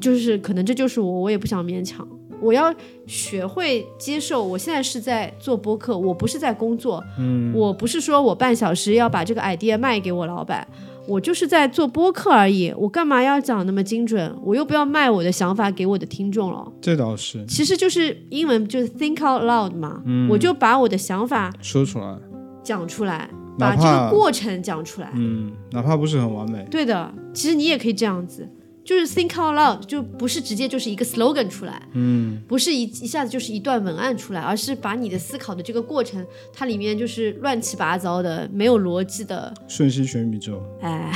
[0.00, 2.06] 就是可能这就是我，我也不想勉强。
[2.42, 2.74] 我要
[3.06, 7.02] 学会接受，我现在是在做播客，我不是在工作。
[7.18, 10.66] 嗯，我不是说我半小时要把这个 idea 卖给我老板，
[11.06, 12.72] 我就是在做播客而已。
[12.76, 14.34] 我干嘛要讲那么精准？
[14.44, 16.70] 我又不要卖我的想法给我的听众了。
[16.80, 20.02] 这倒是，其实就是英文就是 think out loud 嘛。
[20.04, 22.18] 嗯，我就把我的想法说出来，
[22.64, 25.10] 讲出来，把这个过程讲出来。
[25.14, 26.66] 嗯，哪怕不是很完美。
[26.70, 28.48] 对的，其实你也可以这样子。
[28.84, 41.12] 就是 think out loud，就不是直接就是一个 slogan 出来，嗯，不是一一下子就是一段文案出来，而是把你的思考的这个过程，它里面就是乱七八糟的，没有逻辑的，瞬息全宇宙，哎，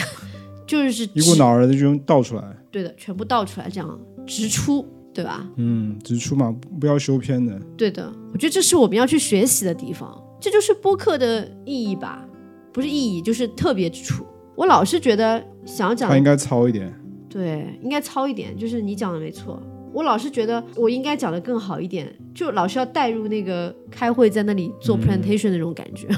[0.66, 5.48] 就是一股脑儿的就倒出来，对的，全部倒出来，这样直出，对吧？
[5.56, 12.24] 嗯，直出嘛，不要修偏的，对的，我觉得这是我们要去学习的地方，这就是播客的意义吧？
[12.72, 14.24] 不是意义，就是特别之处。
[14.54, 16.92] 我老是觉得想要讲，他应该糙一点。
[17.36, 18.56] 对，应该糙一点。
[18.56, 19.62] 就是你讲的没错，
[19.92, 26.08] 我老是觉得我应该讲的更好一点，就老是要带入那个开会在那里做 presentation 那种感觉。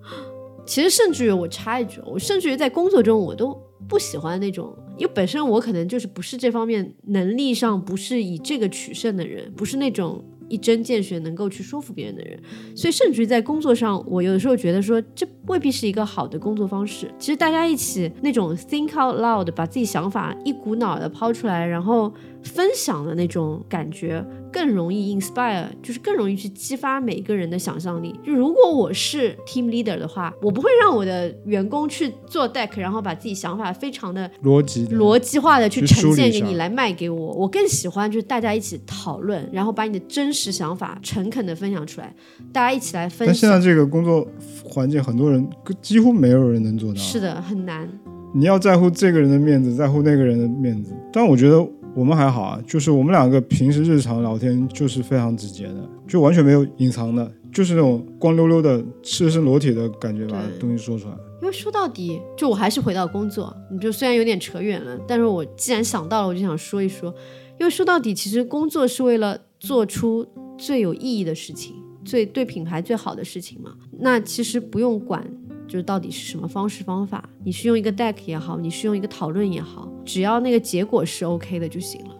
[0.64, 3.54] 其实甚至于我插一句，我甚至于在工作中我都
[3.86, 10.24] 不喜欢那种，因为本身我可能就是不是这方面能力上不是以这个取胜的人，不是那种。
[10.54, 12.38] 一针见血能够去说服别人的人，
[12.76, 17.10] 所以甚至于在工作上，我有的时候觉得说这未必是一个好的工作方式。
[17.18, 22.12] 其实大家一起那种 think out loud，把自己想法一股脑的抛出来，然后。
[22.44, 28.14] 分享的那种感觉更容易 inspire，就是更容易去激发每个人的想象力。
[28.22, 37.32] 就如果我是 team leader 的话，我不会让我的员工去做 deck，然后把自己想法非常的逻辑逻辑化的去呈现给你来卖给我。
[37.32, 42.14] 我更喜欢就是大家一起讨论，然后把你的真实想法诚恳的分享出来，
[42.52, 43.26] 大家一起来分享。
[43.26, 44.26] 但现在这个工作
[44.62, 45.48] 环境，很多人
[45.80, 47.00] 几乎没有人能做到。
[47.00, 47.88] 是的，很难。
[48.34, 50.92] 你要在乎这个人的面子，在乎那个人的面子。
[51.10, 51.66] 但我觉得。
[51.94, 61.14] 我们还好啊，就是我们两个平时日常聊天就是非常直接的，就完全没有隐藏的，就是那种光溜溜的、赤身裸体的感觉，把东西说出来。
[61.40, 67.14] 因为说到底，就我还是回到工作，你就虽然有点扯远了，但是我既然想到了，我就想说一说。
[67.60, 70.26] 因为说到底，其实工作是为了做出
[70.58, 73.72] 最有意义的事情，最对品牌最好的事情嘛。
[74.00, 75.24] 那其实不用管。
[75.66, 77.28] 就是到底是什么方式方法？
[77.42, 82.14] 你是用一个 deck 也好，你是用一个讨论也好，只要那个结果是 OK 的就行了，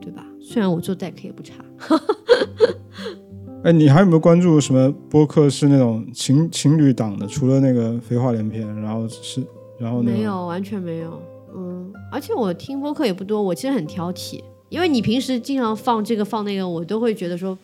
[0.00, 0.24] 对吧？
[0.40, 1.54] 虽然我做 deck 也不差。
[3.64, 7.26] 哎，你还有没有关注什么播客是那种情情侣档的？
[7.28, 9.40] 除了那个废话连篇，然后是
[9.78, 11.22] 然后没有，完全没有。
[11.54, 17.56] 嗯，而且我听播客也不多，我其实很挑剔，因为你平时经常放这个放那个，我都会觉得说，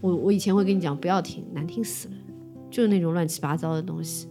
[0.00, 2.14] 我我以前会跟你讲不要听，难听死了，
[2.70, 4.26] 就是那种乱七八糟的东西。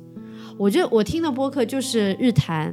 [0.61, 2.71] 我就我听的播客就是日谈，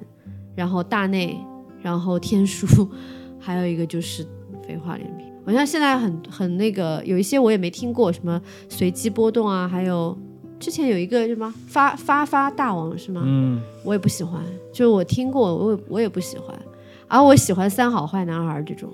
[0.55, 1.35] 然后大内，
[1.81, 2.87] 然后天书，
[3.41, 4.23] 还有一个就是
[4.63, 5.27] 废话连篇。
[5.47, 10.15] 好像现在很很那个，有一些我也没听过，什么随机波动啊，还有
[10.61, 13.23] 之前有一个什么发发发大王是吗？
[13.25, 16.55] 嗯，我也不喜欢，就是我听过，我我也不喜欢。
[17.07, 18.93] 而我喜欢三好坏男孩这种，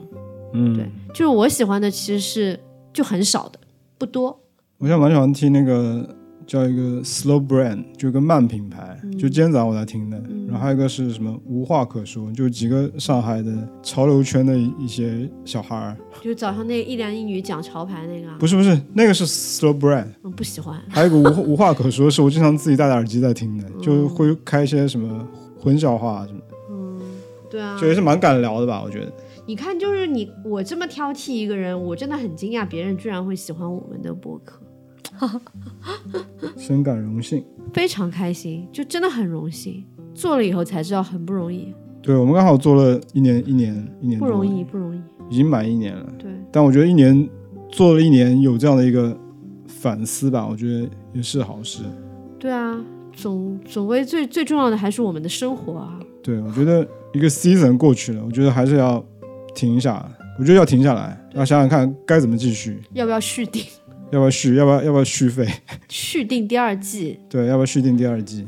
[0.52, 2.60] 嗯，对，就是我喜欢的其实是
[2.92, 3.58] 就很少的，
[3.98, 4.38] 不多。
[4.78, 6.13] 我现在蛮喜欢听那个。
[6.46, 10.16] 叫一个 slow brand，就个慢品牌，就今天早上我在听的。
[10.46, 15.96] 然后还有一个是什么无话可说，就几个上海的潮流圈的一些小孩儿。
[16.22, 18.36] 就早上那一男一女讲潮牌那个？
[18.38, 20.06] 不是不是，那个是 slow brand。
[20.22, 20.80] 我不喜欢。
[20.88, 25.26] 还有一个无无话可说，是我经常自己戴着耳机在听的，就会开一些什么
[25.58, 26.40] 混淆话什么。
[26.70, 27.00] 嗯，
[27.50, 28.82] 对啊就，也是蛮敢聊的吧？
[28.82, 29.12] 我觉得。
[29.46, 34.58] 你看，就是你我这么挑剔一个人，我真的很惊讶，别人居然会喜欢我们的博客，
[36.56, 37.44] 深感荣幸。
[37.72, 39.84] 非常开心，就真的很荣幸。
[40.14, 45.00] 做了以后才知道很不容易，对我们刚好做了一年，一年，一年不容易，不容易。
[45.28, 46.06] 已经满一年了。
[46.18, 47.28] 对，但我觉得一年
[47.70, 49.16] 做了一年，有这样的一个
[49.66, 51.82] 反思吧，我觉得也是好事。
[52.38, 52.78] 对啊，
[53.12, 55.98] 总总归最最重要的还是我们的生活啊。
[56.22, 59.04] 对，我觉得一个 season 过去了，我觉得还是要
[59.54, 60.08] 停一下。
[60.38, 63.62] 我觉得要停下来，要想想看该怎么继续，要不要续订？
[64.12, 65.46] 要不要续，要不要要不要续费？
[65.88, 68.46] 续订第二季，对，要不要续订第二季？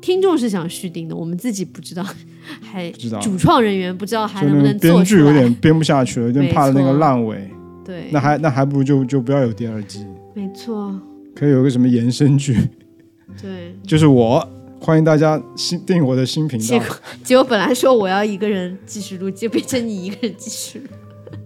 [0.00, 2.04] 听众是想续订的，我们自己不知道，
[2.60, 5.32] 还不知道，主创人员不知道还能不能个编剧有。
[5.32, 7.50] 点编不下去了，有点怕那个烂尾。
[7.84, 10.98] 对，那还那还不如就就不要有第二季，没错，
[11.34, 12.56] 可以有个什么延伸剧，
[13.40, 13.74] 对。
[13.86, 14.46] 就是我
[14.80, 16.66] 欢迎大家新订我的新频道。
[16.66, 20.86] 结果结果本来说我要一个人继续录，就变成你一个人继续录，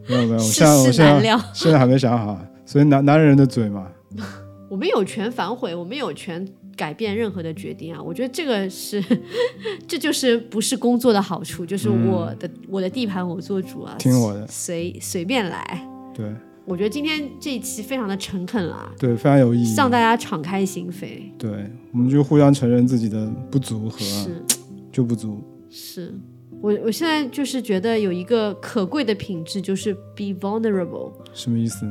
[0.08, 1.40] 没有没有，我现在我现在。
[1.52, 3.90] 现在还没想好，所以男男人的嘴嘛，
[4.68, 6.46] 我们有权反悔，我们有权
[6.76, 8.02] 改变任何的决定啊！
[8.02, 9.02] 我觉得这个是，
[9.88, 15.80] 这就是不是工作的好处，就是我的、我的地盘我做主啊，嗯听我的随随便来。
[16.14, 16.30] 对
[16.66, 19.64] 我觉得今天这一期非常的诚恳啦，对，非常有意义。
[19.64, 21.22] 向大家敞开心扉。
[21.38, 24.44] 对，我们就互相承认自己的不足和是
[24.92, 25.42] 就不足。
[25.70, 26.14] 是，
[26.60, 31.86] 我我现在就是觉得有一个可贵的品质，就是 be vulnerable，什么意思？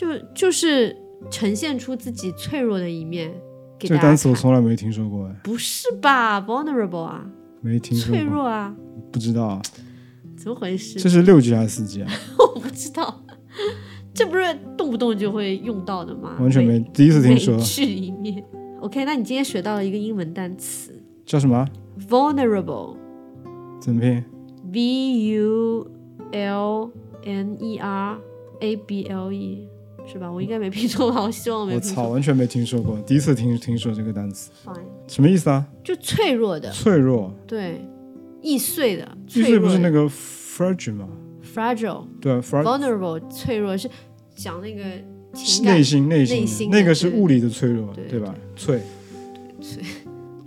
[0.00, 0.96] 就就是
[1.30, 3.30] 呈现出自己脆弱的一面
[3.78, 4.40] 给这个家单词我看。
[4.40, 7.30] 从来没听说过，哎，不是吧？vulnerable 啊，
[7.60, 8.74] 没听说脆过，弱啊，
[9.12, 9.62] 不知道啊，
[10.38, 10.98] 怎么回事？
[10.98, 12.10] 这是六级还是四级啊？
[12.38, 13.22] 我不知道，
[14.14, 14.42] 这不是
[14.74, 16.38] 动不动就会用到的吗？
[16.40, 18.42] 完全没，第一次听说美，剧里面。
[18.80, 21.68] OK，那你今天学到了一个英文单词叫什么
[22.08, 22.96] ？vulnerable，v
[23.78, 24.24] 怎么拼
[25.26, 25.86] ？u
[26.32, 26.90] l
[27.22, 28.18] n e r
[28.60, 29.68] a b l e，
[30.10, 30.30] 是吧？
[30.30, 31.22] 我应该没拼错吧？
[31.22, 32.10] 我希望没我操，拼错。
[32.10, 35.64] 完全没听说过，第一次听听说这个单词，Fine，什么意思啊？
[35.84, 37.80] 就脆弱的，脆弱，对，
[38.42, 41.08] 易碎的，易碎脆不是那个 fragile 吗
[41.54, 42.04] ？fragile。
[42.20, 43.88] 对啊 vulnerable 脆弱是
[44.34, 44.82] 讲那个
[45.34, 48.34] 情感内心内心内心那个是物理的脆弱，对对吧？
[48.56, 48.82] 脆，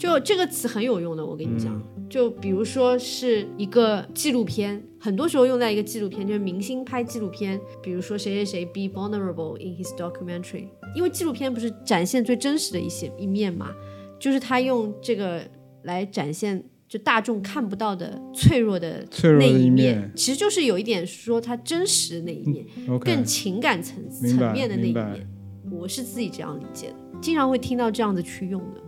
[0.03, 13.73] 就这个词很有用的，我跟你讲，嗯就比如说是一个纪录片，很多时候用在一个纪录片，就是明星拍纪录片，比如说谁谁谁 be vulnerable in his documentary，因为纪录片不是展现最真实的一些一面嘛，
[14.19, 15.41] 就是他用这个
[15.83, 16.61] 来展现。
[16.85, 22.63] 就大众看不到的脆弱的脆弱的一面面，其实就是有一点说他真实的那一面
[22.99, 25.27] 更情感层层面的那一面。
[25.71, 28.82] 我是自己这样理解的，经常会听到这样子去用的。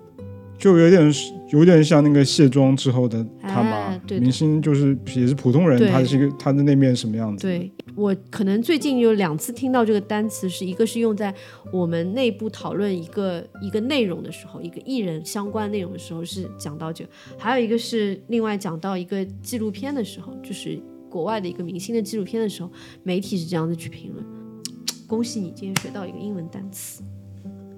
[0.58, 1.12] 就有点
[1.50, 7.48] 有点像那个卸妆之后的他嘛哎，对明星就是也是普通人，对他是一个他的那面什么样子？
[7.48, 11.34] 对我可能最近有两次听到这个单词，是一个是用在
[11.72, 20.78] 我们内部讨论一个一个内容的时候，一个艺人相关内容的时候是讲到这个，还有一个是另外讲到一个纪录片的时候，就是
[21.10, 22.70] 国外的一个明星的纪录片的时候，
[23.04, 24.26] 媒体是这样子去评论。
[25.08, 27.04] 恭喜你今天学到一个英文单词。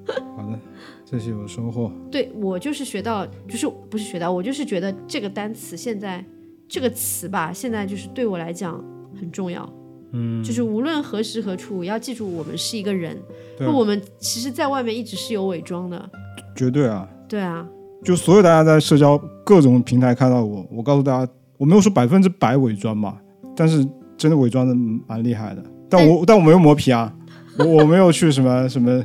[0.38, 0.60] 好的，
[1.06, 1.92] 这是有收获。
[2.12, 6.24] 对我就是学到，就是不是学到，我就是觉得这个单词现在
[6.68, 8.84] 这个词吧，现在就是对我来讲
[9.20, 9.68] 很重要。
[10.14, 13.18] 嗯，就是无论何时何处，要记住我们是一个人，
[13.58, 16.10] 对那我们其实，在外面一直是有伪装的。
[16.56, 17.08] 绝对啊！
[17.28, 17.68] 对啊，
[18.04, 23.22] 就所有大家在社交各种平台看到我，我告诉大家，我没有说百分之百伪装吧，
[23.54, 23.86] 但是
[24.18, 24.74] 真的伪装的
[25.06, 25.64] 蛮厉害的。
[25.90, 27.14] 但我但我没有磨皮啊，
[27.60, 29.04] 我我没有去什么什么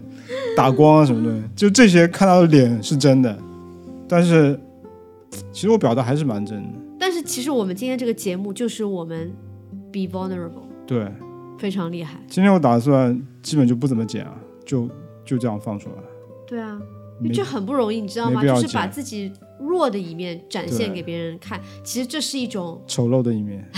[0.56, 3.38] 打光啊什么的，就这些看到的脸是真的，
[4.08, 4.58] 但是
[5.52, 6.78] 其实我表达还是蛮真的。
[6.98, 9.32] 但是其实我们今天这个节目就是我们
[9.92, 11.06] be vulnerable，对，
[11.58, 12.20] 非常厉害。
[12.28, 14.88] 今天我打算基本就不怎么剪啊，就
[15.24, 15.96] 就这样放出来。
[16.46, 16.80] 对啊，
[17.20, 18.42] 因为这很不容易，你知道吗？
[18.42, 23.68] 就是把自己弱的一面展现给别人看，其实这是一种丑陋的一面，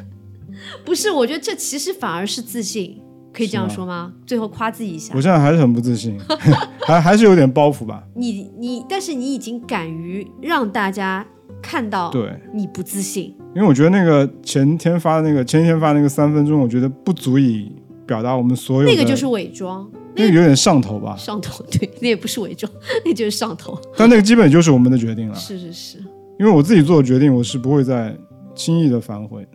[0.84, 1.10] 不是？
[1.10, 3.00] 我觉得这其实反而是自信，
[3.32, 4.12] 可以这样说吗？
[4.26, 5.20] 最后夸自己一下我。
[5.20, 6.18] 现在还是很不自信，
[6.86, 8.02] 还还是有点包袱吧。
[8.14, 11.26] 你你，但是你已经敢于让大家
[11.62, 17.70] 看到对，你不自信，因为我觉得那个前天发的那个前一天发的那个三分钟，我觉得不足以
[18.06, 21.64] 表达我们所有的那个就是伪装，那个有点上头吧，上头。
[21.70, 22.70] 对，那也不是伪装，
[23.04, 23.78] 那就是上头。
[23.96, 25.34] 但那个基本就是我们的决定了。
[25.36, 25.98] 是是是，
[26.38, 28.16] 因为我自己做的决定，我是不会再
[28.54, 29.46] 轻易的反悔。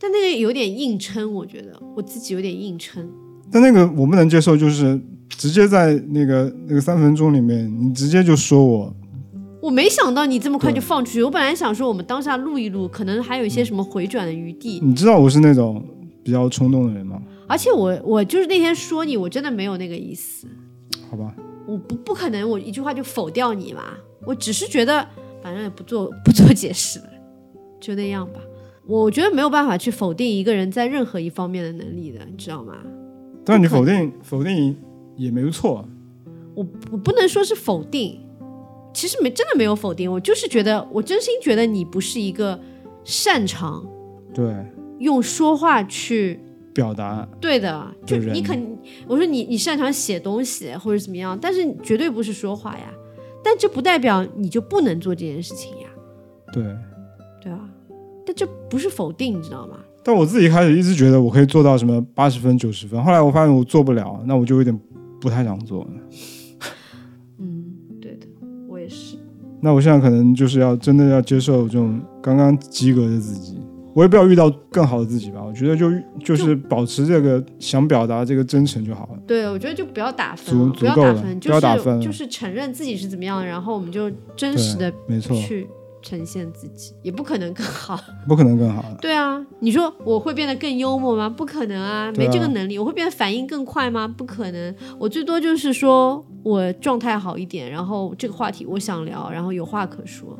[0.00, 3.08] 但那个有点硬撑，我觉得我自己有点硬撑。
[3.50, 8.94] 但那个我不能接受，就是直接在那个那个三分钟里面，你直接就说我
[9.60, 14.78] 我没想到你这么快就放出去，我本来想说我们当下录一录，可能还有一些什么回转的余地。
[14.82, 15.82] 你知道我是那种
[16.22, 17.20] 比较冲动的人吗？
[17.48, 20.46] 而且我我就是那天说你，我真的没有那个意思，
[21.10, 21.34] 好吧，
[21.66, 23.84] 我不不可能我一句话就否掉你嘛，
[24.26, 25.04] 我只是觉得
[25.42, 27.06] 反正也不做不做解释了，
[27.80, 28.40] 就那样吧。
[28.88, 32.74] 我觉得没有办法去否定一个人在任何一方面的能力的，你知道吗？
[33.44, 34.74] 但你否定否定
[35.14, 35.86] 也没有错，
[36.54, 38.18] 我我不能说是否定，
[38.94, 42.58] 其实没真的没有否定，我就是觉得我真心觉得你不是一个
[43.04, 43.86] 擅长
[44.32, 44.54] 对，
[44.98, 46.40] 用说话去
[46.72, 52.90] 表达对的，就的人你肯我说你你擅长写东西或者怎么样，但是绝对不是说话呀，
[53.44, 55.88] 但这不代表你就不能做这件事情呀，
[56.54, 56.64] 对。
[57.40, 57.68] 对吧？
[58.28, 59.78] 但这不是否定，你知道吗？
[60.04, 64.78] 但我自己开始一直觉得我可以做到什么八十分、九十分，后来我发现我做不了，那我就有点
[65.18, 65.90] 不太想做了。
[67.38, 67.64] 嗯，
[68.02, 68.26] 对的，
[68.68, 69.16] 我也是。
[69.62, 73.58] 那我现在可能就是要真的要接受这种刚刚及格的自己，
[73.94, 75.42] 我也不要遇到更好的自己吧。
[75.42, 75.90] 我觉得就
[76.22, 79.18] 就是保持这个想表达这个真诚就好了。
[79.26, 85.66] 对，我觉得就不要打分足了，不要足够了打分，不要打分就是就是承认自己是怎么样，然后我们就真实的没错，去
[86.02, 87.98] 呈现自己，也不可能更好。
[88.28, 88.84] 不可能更好。
[89.00, 91.28] 对啊，你说我会变得更幽默吗？
[91.28, 92.78] 不可能啊，没这个能力。
[92.78, 94.06] 我会变得反应更快吗？
[94.08, 94.74] 不可能。
[94.98, 100.38] 我最多就是说我状态好一点，然后这个话题我想聊，然后有话可说，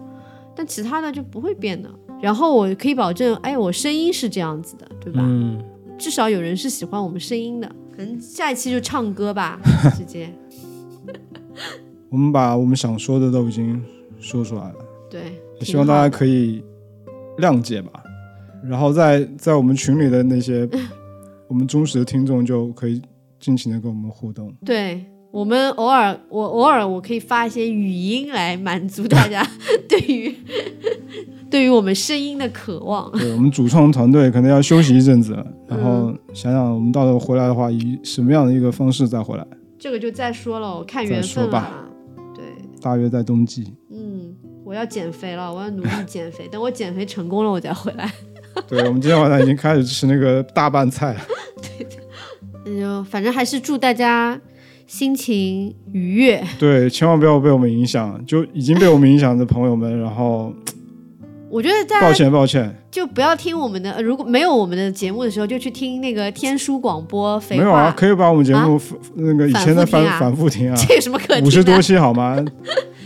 [0.54, 1.88] 但其他的就不会变的。
[2.20, 5.20] 然后我可以保证，哎，我声音是这样子的，对吧？
[5.24, 5.62] 嗯，
[5.96, 7.70] 至少有人是喜欢我们声音的。
[7.96, 9.60] 可能下一期就唱歌吧，
[9.96, 10.32] 直接
[12.10, 13.82] 我们把我们想说的都已经
[14.20, 14.74] 说出来了，
[15.10, 15.40] 对。
[15.60, 16.08] 也希望大家。
[16.08, 16.62] 可以
[17.38, 17.90] 谅解吧。
[18.64, 20.68] 然后在在我们群里的那些
[21.46, 23.00] 我 们忠实的听众就可以
[23.38, 24.52] 尽情的跟我们互动。
[24.64, 29.46] 对我们偶尔，我偶尔我可以发一些语音来满足大家
[29.88, 30.34] 对于
[31.48, 33.10] 对于我们声音的渴望。
[33.12, 39.46] 对我们主创团队可能要休息一阵子了，然后嗯想想我们到时候回来的话，以什么样的一个方式再回来？
[39.78, 41.86] 这个就再说了，我看再缘说吧。
[42.34, 42.44] 对，
[42.82, 43.72] 大约在冬季。
[44.68, 46.46] 嗯，我要减肥了，我要努力减肥。
[46.48, 48.10] 等我减肥成功了，我再回来。
[48.68, 51.20] 对，我们今天晚上已经开始吃那个大拌菜了。
[52.66, 54.38] 那就反正还是祝大家
[54.86, 56.44] 心情愉悦。
[56.58, 60.52] 对，千万不要被我们影响，就已经被我们影响的朋友们，然后
[61.48, 67.40] 我觉得大抱歉抱歉，就不要听我们的，呃如果没有我们的节目的时候，就去听那个天书广播。
[67.50, 68.78] 没有啊，可以把我们节目、
[69.14, 71.46] 那个以前的反反反复听啊， 这有什么可听的？
[71.46, 72.44] 五十多期好吗？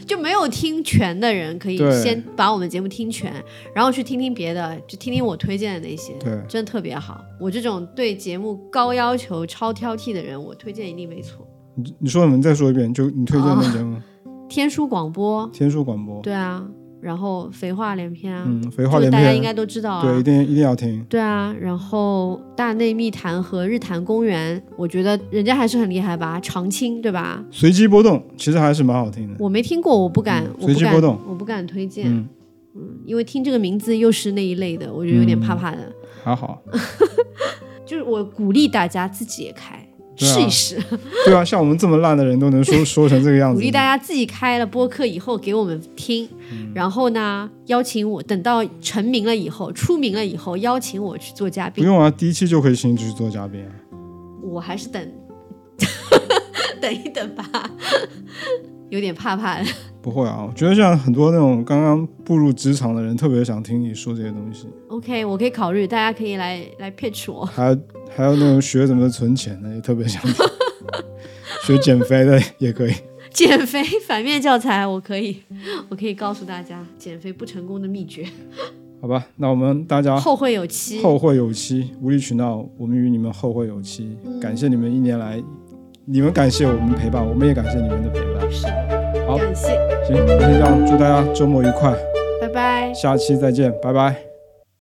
[0.06, 3.32] 就没有听全的人，可以先把我们节目听全，
[3.74, 7.20] 然后去听听别的，就听听我推荐的那些，对，真的特别好。
[7.40, 11.46] 我这种对节目高要求、超挑剔的人，我推荐一定没错。
[11.74, 13.98] 你你说你再说一遍，就你推荐的节目，
[14.48, 16.66] 天书广播，天书广播，对啊，
[17.02, 20.02] 然后肥话连篇啊，嗯，肥这话连篇，个大家应该都知道啊。
[20.02, 21.04] 对，一定一定要听。
[21.08, 27.44] 对啊，然后大内密谈和日坛公园，我觉得人家还是很厉害吧，常青对吧？
[27.50, 29.34] 随机波动其实还是蛮好听的。
[29.40, 32.28] 我没听过，我不敢，嗯我不敢随机波动，我不敢推荐，嗯，
[33.04, 35.92] 因为听这个名字又是那一类的，我就有点怕怕的。
[36.22, 36.62] 还好。
[37.84, 39.86] 就是我鼓励大家自己也开，
[40.16, 40.78] 试一试，
[41.24, 43.60] 对啊，像我们这么烂的人都能说说成这个样子。
[43.60, 46.70] 鼓励，大家自己开了播客以后给我们听，嗯。
[46.74, 53.72] 然后呢邀请我，等到成名了以后，出名了以后邀请我去做嘉宾，不用啊，第一期就可以请你去做嘉宾啊。
[54.42, 55.12] 我还是等。
[56.80, 57.70] 等一等吧，
[58.90, 59.66] 有点怕怕的。
[60.02, 67.44] 不会啊，我觉得像很多那种刚刚步入职场的人，特别想听你说这些东西，OK，我可以考虑，大家可以来来 pitch 我。
[67.44, 67.78] 还有
[68.14, 70.34] 还有那种学怎么存钱的，也特别想听，
[71.64, 72.92] 学减肥的也可以。
[73.30, 75.38] 减肥反面教材，我可以，
[75.88, 78.26] 我可以告诉大家减肥不成功的秘诀，
[79.00, 81.00] 好吧，那我们大家后会有期。
[81.00, 84.18] 后会有期，无理取闹，我们与你们后会有期。
[84.40, 85.42] 感谢你们一年来，
[86.04, 88.52] 你们感谢我们陪伴，我们也感谢你们的陪伴。
[88.52, 88.66] 是，
[89.32, 89.68] 好感谢，
[90.04, 91.90] 行，那就这样，祝大家周末愉快，
[92.38, 92.92] 拜拜。
[92.92, 94.31] 下期再见，拜拜。